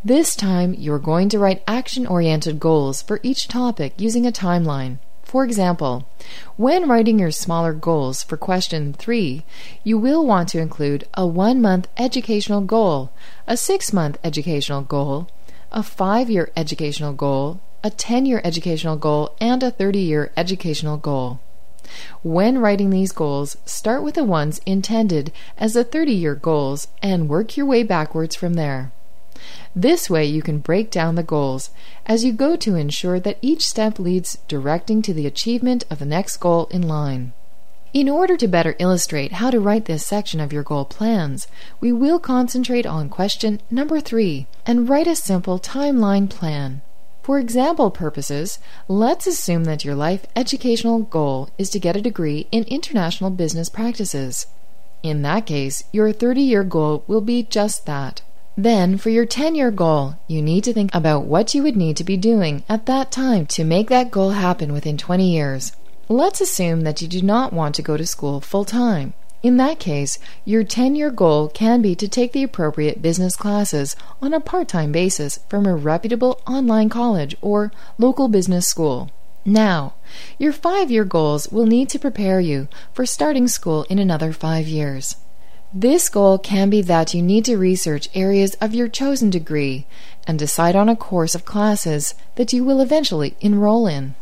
This 0.04 0.34
time, 0.34 0.74
you're 0.74 0.98
going 0.98 1.28
to 1.30 1.38
write 1.38 1.62
action 1.66 2.06
oriented 2.06 2.58
goals 2.58 3.00
for 3.00 3.20
each 3.22 3.48
topic 3.48 3.94
using 3.96 4.26
a 4.26 4.32
timeline. 4.32 4.98
For 5.22 5.44
example, 5.44 6.06
when 6.56 6.88
writing 6.88 7.18
your 7.18 7.30
smaller 7.30 7.72
goals 7.72 8.22
for 8.22 8.36
question 8.36 8.92
3, 8.92 9.44
you 9.84 9.96
will 9.96 10.26
want 10.26 10.48
to 10.50 10.58
include 10.58 11.06
a 11.14 11.26
1 11.26 11.62
month 11.62 11.88
educational 11.96 12.60
goal, 12.60 13.12
a 13.46 13.56
6 13.56 13.92
month 13.92 14.18
educational 14.24 14.82
goal, 14.82 15.28
a 15.72 15.82
5 15.82 16.30
year 16.30 16.50
educational 16.56 17.12
goal, 17.12 17.60
a 17.82 17.90
10 17.90 18.26
year 18.26 18.40
educational 18.44 18.96
goal, 18.96 19.34
and 19.40 19.62
a 19.62 19.70
30 19.70 19.98
year 19.98 20.30
educational 20.36 20.96
goal. 20.96 21.40
When 22.22 22.58
writing 22.58 22.90
these 22.90 23.10
goals, 23.12 23.56
start 23.64 24.02
with 24.02 24.14
the 24.14 24.24
ones 24.24 24.60
intended 24.64 25.32
as 25.58 25.74
the 25.74 25.82
30 25.82 26.12
year 26.12 26.34
goals 26.34 26.88
and 27.02 27.28
work 27.28 27.56
your 27.56 27.66
way 27.66 27.82
backwards 27.82 28.36
from 28.36 28.54
there. 28.54 28.92
This 29.74 30.08
way, 30.08 30.24
you 30.26 30.42
can 30.42 30.58
break 30.58 30.90
down 30.90 31.14
the 31.14 31.22
goals 31.22 31.70
as 32.06 32.24
you 32.24 32.32
go 32.32 32.54
to 32.56 32.76
ensure 32.76 33.18
that 33.20 33.38
each 33.40 33.66
step 33.66 33.98
leads 33.98 34.38
directing 34.46 35.02
to 35.02 35.14
the 35.14 35.26
achievement 35.26 35.84
of 35.90 35.98
the 35.98 36.06
next 36.06 36.36
goal 36.36 36.66
in 36.66 36.86
line. 36.86 37.32
In 37.92 38.08
order 38.08 38.38
to 38.38 38.48
better 38.48 38.74
illustrate 38.78 39.32
how 39.32 39.50
to 39.50 39.60
write 39.60 39.84
this 39.84 40.06
section 40.06 40.40
of 40.40 40.50
your 40.50 40.62
goal 40.62 40.86
plans, 40.86 41.46
we 41.78 41.92
will 41.92 42.18
concentrate 42.18 42.86
on 42.86 43.10
question 43.10 43.60
number 43.70 44.00
three 44.00 44.46
and 44.64 44.88
write 44.88 45.06
a 45.06 45.14
simple 45.14 45.58
timeline 45.58 46.30
plan. 46.30 46.80
For 47.22 47.38
example 47.38 47.90
purposes, 47.90 48.58
let's 48.88 49.26
assume 49.26 49.64
that 49.64 49.84
your 49.84 49.94
life 49.94 50.24
educational 50.34 51.00
goal 51.00 51.50
is 51.58 51.68
to 51.68 51.78
get 51.78 51.94
a 51.94 52.00
degree 52.00 52.46
in 52.50 52.64
international 52.64 53.28
business 53.28 53.68
practices. 53.68 54.46
In 55.02 55.20
that 55.20 55.44
case, 55.44 55.84
your 55.92 56.12
30 56.12 56.40
year 56.40 56.64
goal 56.64 57.04
will 57.06 57.20
be 57.20 57.42
just 57.42 57.84
that. 57.84 58.22
Then, 58.56 58.96
for 58.96 59.10
your 59.10 59.26
10 59.26 59.54
year 59.54 59.70
goal, 59.70 60.16
you 60.28 60.40
need 60.40 60.64
to 60.64 60.72
think 60.72 60.94
about 60.94 61.26
what 61.26 61.54
you 61.54 61.62
would 61.62 61.76
need 61.76 61.98
to 61.98 62.04
be 62.04 62.16
doing 62.16 62.64
at 62.70 62.86
that 62.86 63.12
time 63.12 63.44
to 63.48 63.64
make 63.64 63.90
that 63.90 64.10
goal 64.10 64.30
happen 64.30 64.72
within 64.72 64.96
20 64.96 65.30
years. 65.30 65.72
Let's 66.12 66.42
assume 66.42 66.82
that 66.82 67.00
you 67.00 67.08
do 67.08 67.22
not 67.22 67.54
want 67.54 67.74
to 67.76 67.80
go 67.80 67.96
to 67.96 68.06
school 68.06 68.42
full 68.42 68.66
time. 68.66 69.14
In 69.42 69.56
that 69.56 69.78
case, 69.78 70.18
your 70.44 70.62
10 70.62 70.94
year 70.94 71.10
goal 71.10 71.48
can 71.48 71.80
be 71.80 71.94
to 71.94 72.06
take 72.06 72.32
the 72.32 72.42
appropriate 72.42 73.00
business 73.00 73.34
classes 73.34 73.96
on 74.20 74.34
a 74.34 74.38
part 74.38 74.68
time 74.68 74.92
basis 74.92 75.38
from 75.48 75.64
a 75.64 75.74
reputable 75.74 76.38
online 76.46 76.90
college 76.90 77.34
or 77.40 77.72
local 77.96 78.28
business 78.28 78.68
school. 78.68 79.10
Now, 79.46 79.94
your 80.38 80.52
five 80.52 80.90
year 80.90 81.06
goals 81.06 81.48
will 81.48 81.64
need 81.64 81.88
to 81.88 81.98
prepare 81.98 82.40
you 82.40 82.68
for 82.92 83.06
starting 83.06 83.48
school 83.48 83.84
in 83.84 83.98
another 83.98 84.34
five 84.34 84.68
years. 84.68 85.16
This 85.72 86.10
goal 86.10 86.36
can 86.36 86.68
be 86.68 86.82
that 86.82 87.14
you 87.14 87.22
need 87.22 87.46
to 87.46 87.56
research 87.56 88.10
areas 88.14 88.52
of 88.60 88.74
your 88.74 88.88
chosen 88.88 89.30
degree 89.30 89.86
and 90.26 90.38
decide 90.38 90.76
on 90.76 90.90
a 90.90 90.94
course 90.94 91.34
of 91.34 91.46
classes 91.46 92.14
that 92.34 92.52
you 92.52 92.64
will 92.64 92.82
eventually 92.82 93.34
enroll 93.40 93.86
in. 93.86 94.14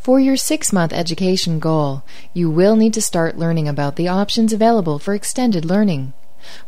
For 0.00 0.18
your 0.18 0.36
six 0.36 0.72
month 0.72 0.94
education 0.94 1.58
goal, 1.58 2.02
you 2.32 2.50
will 2.50 2.74
need 2.74 2.94
to 2.94 3.02
start 3.02 3.36
learning 3.36 3.68
about 3.68 3.96
the 3.96 4.08
options 4.08 4.50
available 4.50 4.98
for 4.98 5.12
extended 5.12 5.66
learning. 5.66 6.14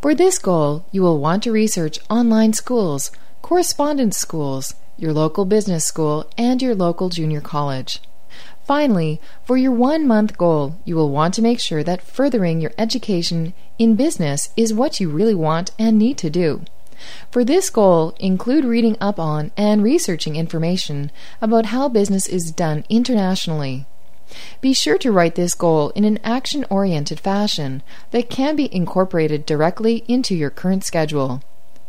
For 0.02 0.14
this 0.14 0.38
goal, 0.38 0.84
you 0.92 1.00
will 1.00 1.18
want 1.18 1.42
to 1.44 1.50
research 1.50 1.98
online 2.10 2.52
schools, 2.52 3.10
correspondence 3.40 4.18
schools, 4.18 4.74
your 4.98 5.14
local 5.14 5.46
business 5.46 5.86
school, 5.86 6.26
and 6.36 6.60
your 6.60 6.74
local 6.74 7.08
junior 7.08 7.40
college. 7.40 8.02
Finally, 8.66 9.18
for 9.46 9.56
your 9.56 9.72
one 9.72 10.06
month 10.06 10.36
goal, 10.36 10.76
you 10.84 10.94
will 10.94 11.08
want 11.08 11.32
to 11.32 11.42
make 11.42 11.58
sure 11.58 11.82
that 11.82 12.02
furthering 12.02 12.60
your 12.60 12.72
education 12.76 13.54
in 13.78 13.96
business 13.96 14.50
is 14.58 14.74
what 14.74 15.00
you 15.00 15.08
really 15.08 15.34
want 15.34 15.70
and 15.78 15.98
need 15.98 16.18
to 16.18 16.28
do. 16.28 16.66
For 17.30 17.44
this 17.44 17.70
goal, 17.70 18.14
include 18.18 18.64
reading 18.64 18.96
up 19.00 19.18
on 19.18 19.50
and 19.56 19.82
researching 19.82 20.36
information 20.36 21.10
about 21.40 21.66
how 21.66 21.88
business 21.88 22.26
is 22.26 22.52
done 22.52 22.84
internationally. 22.88 23.86
Be 24.60 24.72
sure 24.72 24.98
to 24.98 25.12
write 25.12 25.34
this 25.34 25.54
goal 25.54 25.90
in 25.90 26.04
an 26.04 26.18
action 26.24 26.64
oriented 26.70 27.20
fashion 27.20 27.82
that 28.12 28.30
can 28.30 28.56
be 28.56 28.74
incorporated 28.74 29.44
directly 29.44 30.04
into 30.08 30.34
your 30.34 30.50
current 30.50 30.84
schedule. 30.84 31.42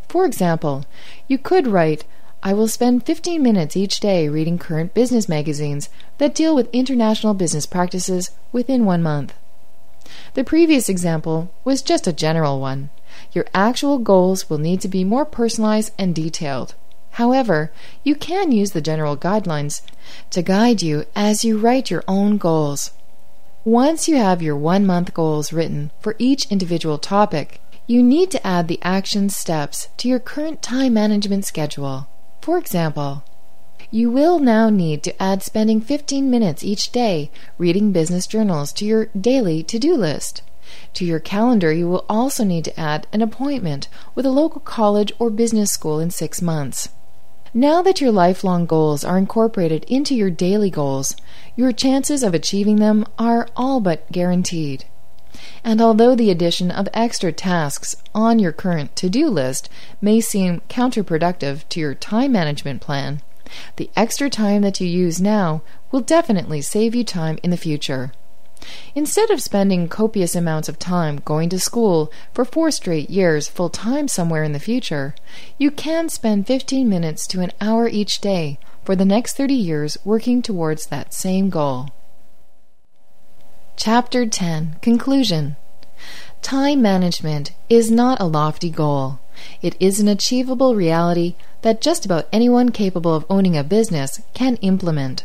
For 0.08 0.26
example, 0.26 0.84
you 1.26 1.38
could 1.38 1.66
write, 1.66 2.04
I 2.42 2.52
will 2.52 2.68
spend 2.68 3.06
15 3.06 3.42
minutes 3.42 3.76
each 3.76 4.00
day 4.00 4.28
reading 4.28 4.58
current 4.58 4.92
business 4.92 5.28
magazines 5.28 5.88
that 6.18 6.34
deal 6.34 6.54
with 6.54 6.68
international 6.74 7.32
business 7.32 7.64
practices 7.64 8.30
within 8.52 8.84
one 8.84 9.02
month. 9.02 9.32
The 10.34 10.44
previous 10.44 10.88
example 10.88 11.50
was 11.64 11.80
just 11.80 12.06
a 12.06 12.12
general 12.12 12.60
one. 12.60 12.90
Your 13.32 13.46
actual 13.54 13.98
goals 13.98 14.48
will 14.48 14.58
need 14.58 14.80
to 14.80 14.88
be 14.88 15.04
more 15.04 15.24
personalized 15.24 15.92
and 15.98 16.14
detailed. 16.14 16.74
However, 17.12 17.70
you 18.02 18.16
can 18.16 18.50
use 18.50 18.72
the 18.72 18.80
general 18.80 19.16
guidelines 19.16 19.82
to 20.30 20.42
guide 20.42 20.82
you 20.82 21.04
as 21.14 21.44
you 21.44 21.58
write 21.58 21.90
your 21.90 22.02
own 22.08 22.38
goals. 22.38 22.90
Once 23.64 24.08
you 24.08 24.16
have 24.16 24.42
your 24.42 24.56
one 24.56 24.84
month 24.84 25.14
goals 25.14 25.52
written 25.52 25.90
for 26.00 26.16
each 26.18 26.50
individual 26.50 26.98
topic, 26.98 27.60
you 27.86 28.02
need 28.02 28.30
to 28.30 28.46
add 28.46 28.66
the 28.66 28.80
action 28.82 29.28
steps 29.28 29.88
to 29.96 30.08
your 30.08 30.18
current 30.18 30.60
time 30.60 30.94
management 30.94 31.44
schedule. 31.44 32.08
For 32.40 32.58
example, 32.58 33.22
you 33.90 34.10
will 34.10 34.38
now 34.38 34.70
need 34.70 35.02
to 35.04 35.22
add 35.22 35.42
spending 35.42 35.80
15 35.80 36.28
minutes 36.28 36.64
each 36.64 36.90
day 36.90 37.30
reading 37.58 37.92
business 37.92 38.26
journals 38.26 38.72
to 38.72 38.84
your 38.84 39.06
daily 39.18 39.62
to 39.62 39.78
do 39.78 39.94
list. 39.94 40.42
To 40.94 41.04
your 41.04 41.20
calendar, 41.20 41.72
you 41.72 41.88
will 41.88 42.04
also 42.08 42.44
need 42.44 42.64
to 42.64 42.80
add 42.80 43.06
an 43.12 43.22
appointment 43.22 43.88
with 44.14 44.26
a 44.26 44.30
local 44.30 44.60
college 44.60 45.12
or 45.18 45.30
business 45.30 45.70
school 45.70 45.98
in 46.00 46.10
six 46.10 46.40
months. 46.40 46.88
Now 47.52 47.82
that 47.82 48.00
your 48.00 48.10
lifelong 48.10 48.66
goals 48.66 49.04
are 49.04 49.16
incorporated 49.16 49.84
into 49.84 50.14
your 50.14 50.30
daily 50.30 50.70
goals, 50.70 51.14
your 51.54 51.70
chances 51.70 52.24
of 52.24 52.34
achieving 52.34 52.76
them 52.76 53.06
are 53.16 53.48
all 53.56 53.80
but 53.80 54.10
guaranteed. 54.10 54.86
And 55.62 55.80
although 55.80 56.14
the 56.14 56.30
addition 56.30 56.70
of 56.70 56.88
extra 56.92 57.30
tasks 57.32 57.94
on 58.14 58.38
your 58.38 58.52
current 58.52 58.96
to 58.96 59.08
do 59.08 59.28
list 59.28 59.68
may 60.00 60.20
seem 60.20 60.62
counterproductive 60.68 61.68
to 61.68 61.80
your 61.80 61.94
time 61.94 62.32
management 62.32 62.80
plan, 62.80 63.22
the 63.76 63.90
extra 63.94 64.28
time 64.28 64.62
that 64.62 64.80
you 64.80 64.88
use 64.88 65.20
now 65.20 65.62
will 65.92 66.00
definitely 66.00 66.60
save 66.60 66.94
you 66.94 67.04
time 67.04 67.38
in 67.42 67.50
the 67.50 67.56
future. 67.56 68.12
Instead 68.94 69.30
of 69.30 69.42
spending 69.42 69.88
copious 69.88 70.34
amounts 70.34 70.68
of 70.68 70.78
time 70.78 71.20
going 71.24 71.48
to 71.48 71.58
school 71.58 72.12
for 72.32 72.44
four 72.44 72.70
straight 72.70 73.10
years 73.10 73.48
full 73.48 73.68
time 73.68 74.08
somewhere 74.08 74.44
in 74.44 74.52
the 74.52 74.58
future, 74.58 75.14
you 75.58 75.70
can 75.70 76.08
spend 76.08 76.46
15 76.46 76.88
minutes 76.88 77.26
to 77.26 77.40
an 77.40 77.52
hour 77.60 77.88
each 77.88 78.20
day 78.20 78.58
for 78.84 78.94
the 78.94 79.04
next 79.04 79.36
30 79.36 79.54
years 79.54 79.96
working 80.04 80.42
towards 80.42 80.86
that 80.86 81.14
same 81.14 81.50
goal. 81.50 81.88
Chapter 83.76 84.26
10 84.26 84.76
Conclusion 84.80 85.56
Time 86.42 86.82
management 86.82 87.52
is 87.68 87.90
not 87.90 88.20
a 88.20 88.26
lofty 88.26 88.70
goal. 88.70 89.18
It 89.62 89.74
is 89.80 89.98
an 89.98 90.08
achievable 90.08 90.74
reality 90.74 91.34
that 91.62 91.80
just 91.80 92.04
about 92.04 92.28
anyone 92.32 92.70
capable 92.70 93.14
of 93.14 93.26
owning 93.28 93.56
a 93.56 93.64
business 93.64 94.20
can 94.34 94.56
implement. 94.56 95.24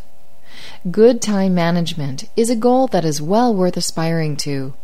Good 0.89 1.21
time 1.21 1.53
management 1.53 2.29
is 2.37 2.49
a 2.49 2.55
goal 2.55 2.87
that 2.87 3.03
is 3.03 3.21
well 3.21 3.53
worth 3.53 3.75
aspiring 3.75 4.37
to. 4.37 4.75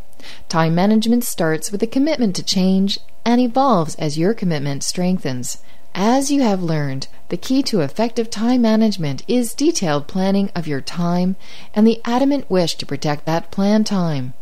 Time 0.50 0.76
management 0.76 1.24
starts 1.24 1.72
with 1.72 1.82
a 1.82 1.88
commitment 1.88 2.36
to 2.36 2.44
change 2.44 3.00
and 3.24 3.40
evolves 3.40 3.96
as 3.96 4.18
your 4.18 4.34
commitment 4.34 4.84
strengthens. 4.84 5.60
As 5.94 6.30
you 6.30 6.42
have 6.42 6.62
learned, 6.62 7.08
the 7.30 7.38
key 7.38 7.64
to 7.64 7.80
effective 7.80 8.30
time 8.30 8.62
management 8.62 9.24
is 9.30 9.54
detailed 9.54 10.06
planning 10.08 10.52
of 10.54 10.68
your 10.68 10.82
time 10.82 11.38
and 11.74 11.88
the 11.88 12.02
adamant 12.04 12.50
wish 12.50 12.76
to 12.76 12.86
protect 12.86 13.26
that 13.26 13.50
planned 13.50 13.86
time. 13.86 14.34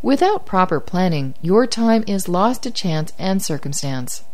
Without 0.00 0.46
proper 0.46 0.80
planning, 0.80 1.34
your 1.42 1.66
time 1.66 2.04
is 2.06 2.26
lost 2.26 2.62
to 2.62 2.70
chance 2.70 3.12
and 3.18 3.42
circumstance. 3.42 4.24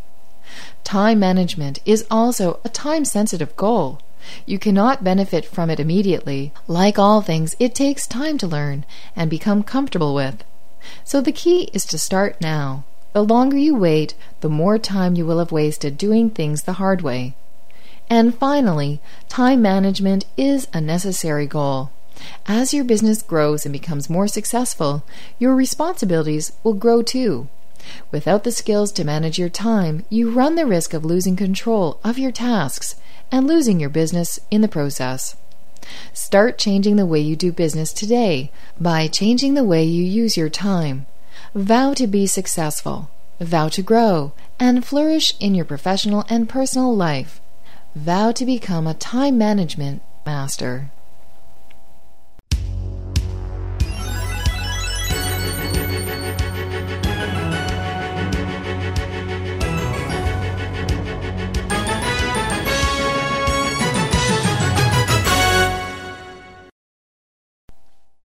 Time 0.85 1.19
management 1.19 1.79
is 1.83 2.05
also 2.09 2.61
a 2.63 2.69
time 2.69 3.03
sensitive 3.03 3.53
goal. 3.57 3.99
You 4.45 4.59
cannot 4.59 5.03
benefit 5.03 5.45
from 5.45 5.69
it 5.69 5.79
immediately. 5.79 6.53
Like 6.67 6.97
all 6.99 7.21
things, 7.21 7.55
it 7.59 7.75
takes 7.75 8.07
time 8.07 8.37
to 8.39 8.47
learn 8.47 8.85
and 9.15 9.29
become 9.29 9.63
comfortable 9.63 10.13
with. 10.13 10.43
So 11.03 11.21
the 11.21 11.31
key 11.31 11.69
is 11.73 11.85
to 11.85 11.97
start 11.97 12.41
now. 12.41 12.83
The 13.13 13.23
longer 13.23 13.57
you 13.57 13.75
wait, 13.75 14.15
the 14.41 14.49
more 14.49 14.77
time 14.77 15.15
you 15.15 15.25
will 15.25 15.39
have 15.39 15.51
wasted 15.51 15.97
doing 15.97 16.29
things 16.29 16.63
the 16.63 16.73
hard 16.73 17.01
way. 17.01 17.35
And 18.09 18.35
finally, 18.35 18.99
time 19.29 19.61
management 19.61 20.25
is 20.35 20.67
a 20.73 20.81
necessary 20.81 21.47
goal. 21.47 21.91
As 22.45 22.73
your 22.73 22.83
business 22.83 23.21
grows 23.21 23.65
and 23.65 23.73
becomes 23.73 24.09
more 24.09 24.27
successful, 24.27 25.03
your 25.39 25.55
responsibilities 25.55 26.51
will 26.63 26.73
grow 26.73 27.01
too. 27.01 27.47
Without 28.11 28.43
the 28.43 28.51
skills 28.51 28.91
to 28.93 29.03
manage 29.03 29.39
your 29.39 29.49
time, 29.49 30.05
you 30.09 30.31
run 30.31 30.55
the 30.55 30.65
risk 30.65 30.93
of 30.93 31.03
losing 31.03 31.35
control 31.35 31.99
of 32.03 32.17
your 32.17 32.31
tasks 32.31 32.95
and 33.31 33.47
losing 33.47 33.79
your 33.79 33.89
business 33.89 34.39
in 34.51 34.61
the 34.61 34.67
process. 34.67 35.35
Start 36.13 36.57
changing 36.57 36.95
the 36.95 37.05
way 37.05 37.19
you 37.19 37.35
do 37.35 37.51
business 37.51 37.91
today 37.91 38.51
by 38.79 39.07
changing 39.07 39.53
the 39.53 39.63
way 39.63 39.83
you 39.83 40.03
use 40.03 40.37
your 40.37 40.49
time. 40.49 41.05
Vow 41.53 41.93
to 41.93 42.07
be 42.07 42.25
successful, 42.25 43.09
vow 43.39 43.67
to 43.69 43.81
grow, 43.81 44.33
and 44.59 44.85
flourish 44.85 45.33
in 45.39 45.55
your 45.55 45.65
professional 45.65 46.25
and 46.29 46.47
personal 46.47 46.95
life. 46.95 47.41
Vow 47.95 48.31
to 48.31 48.45
become 48.45 48.87
a 48.87 48.93
time 48.93 49.37
management 49.37 50.01
master. 50.25 50.91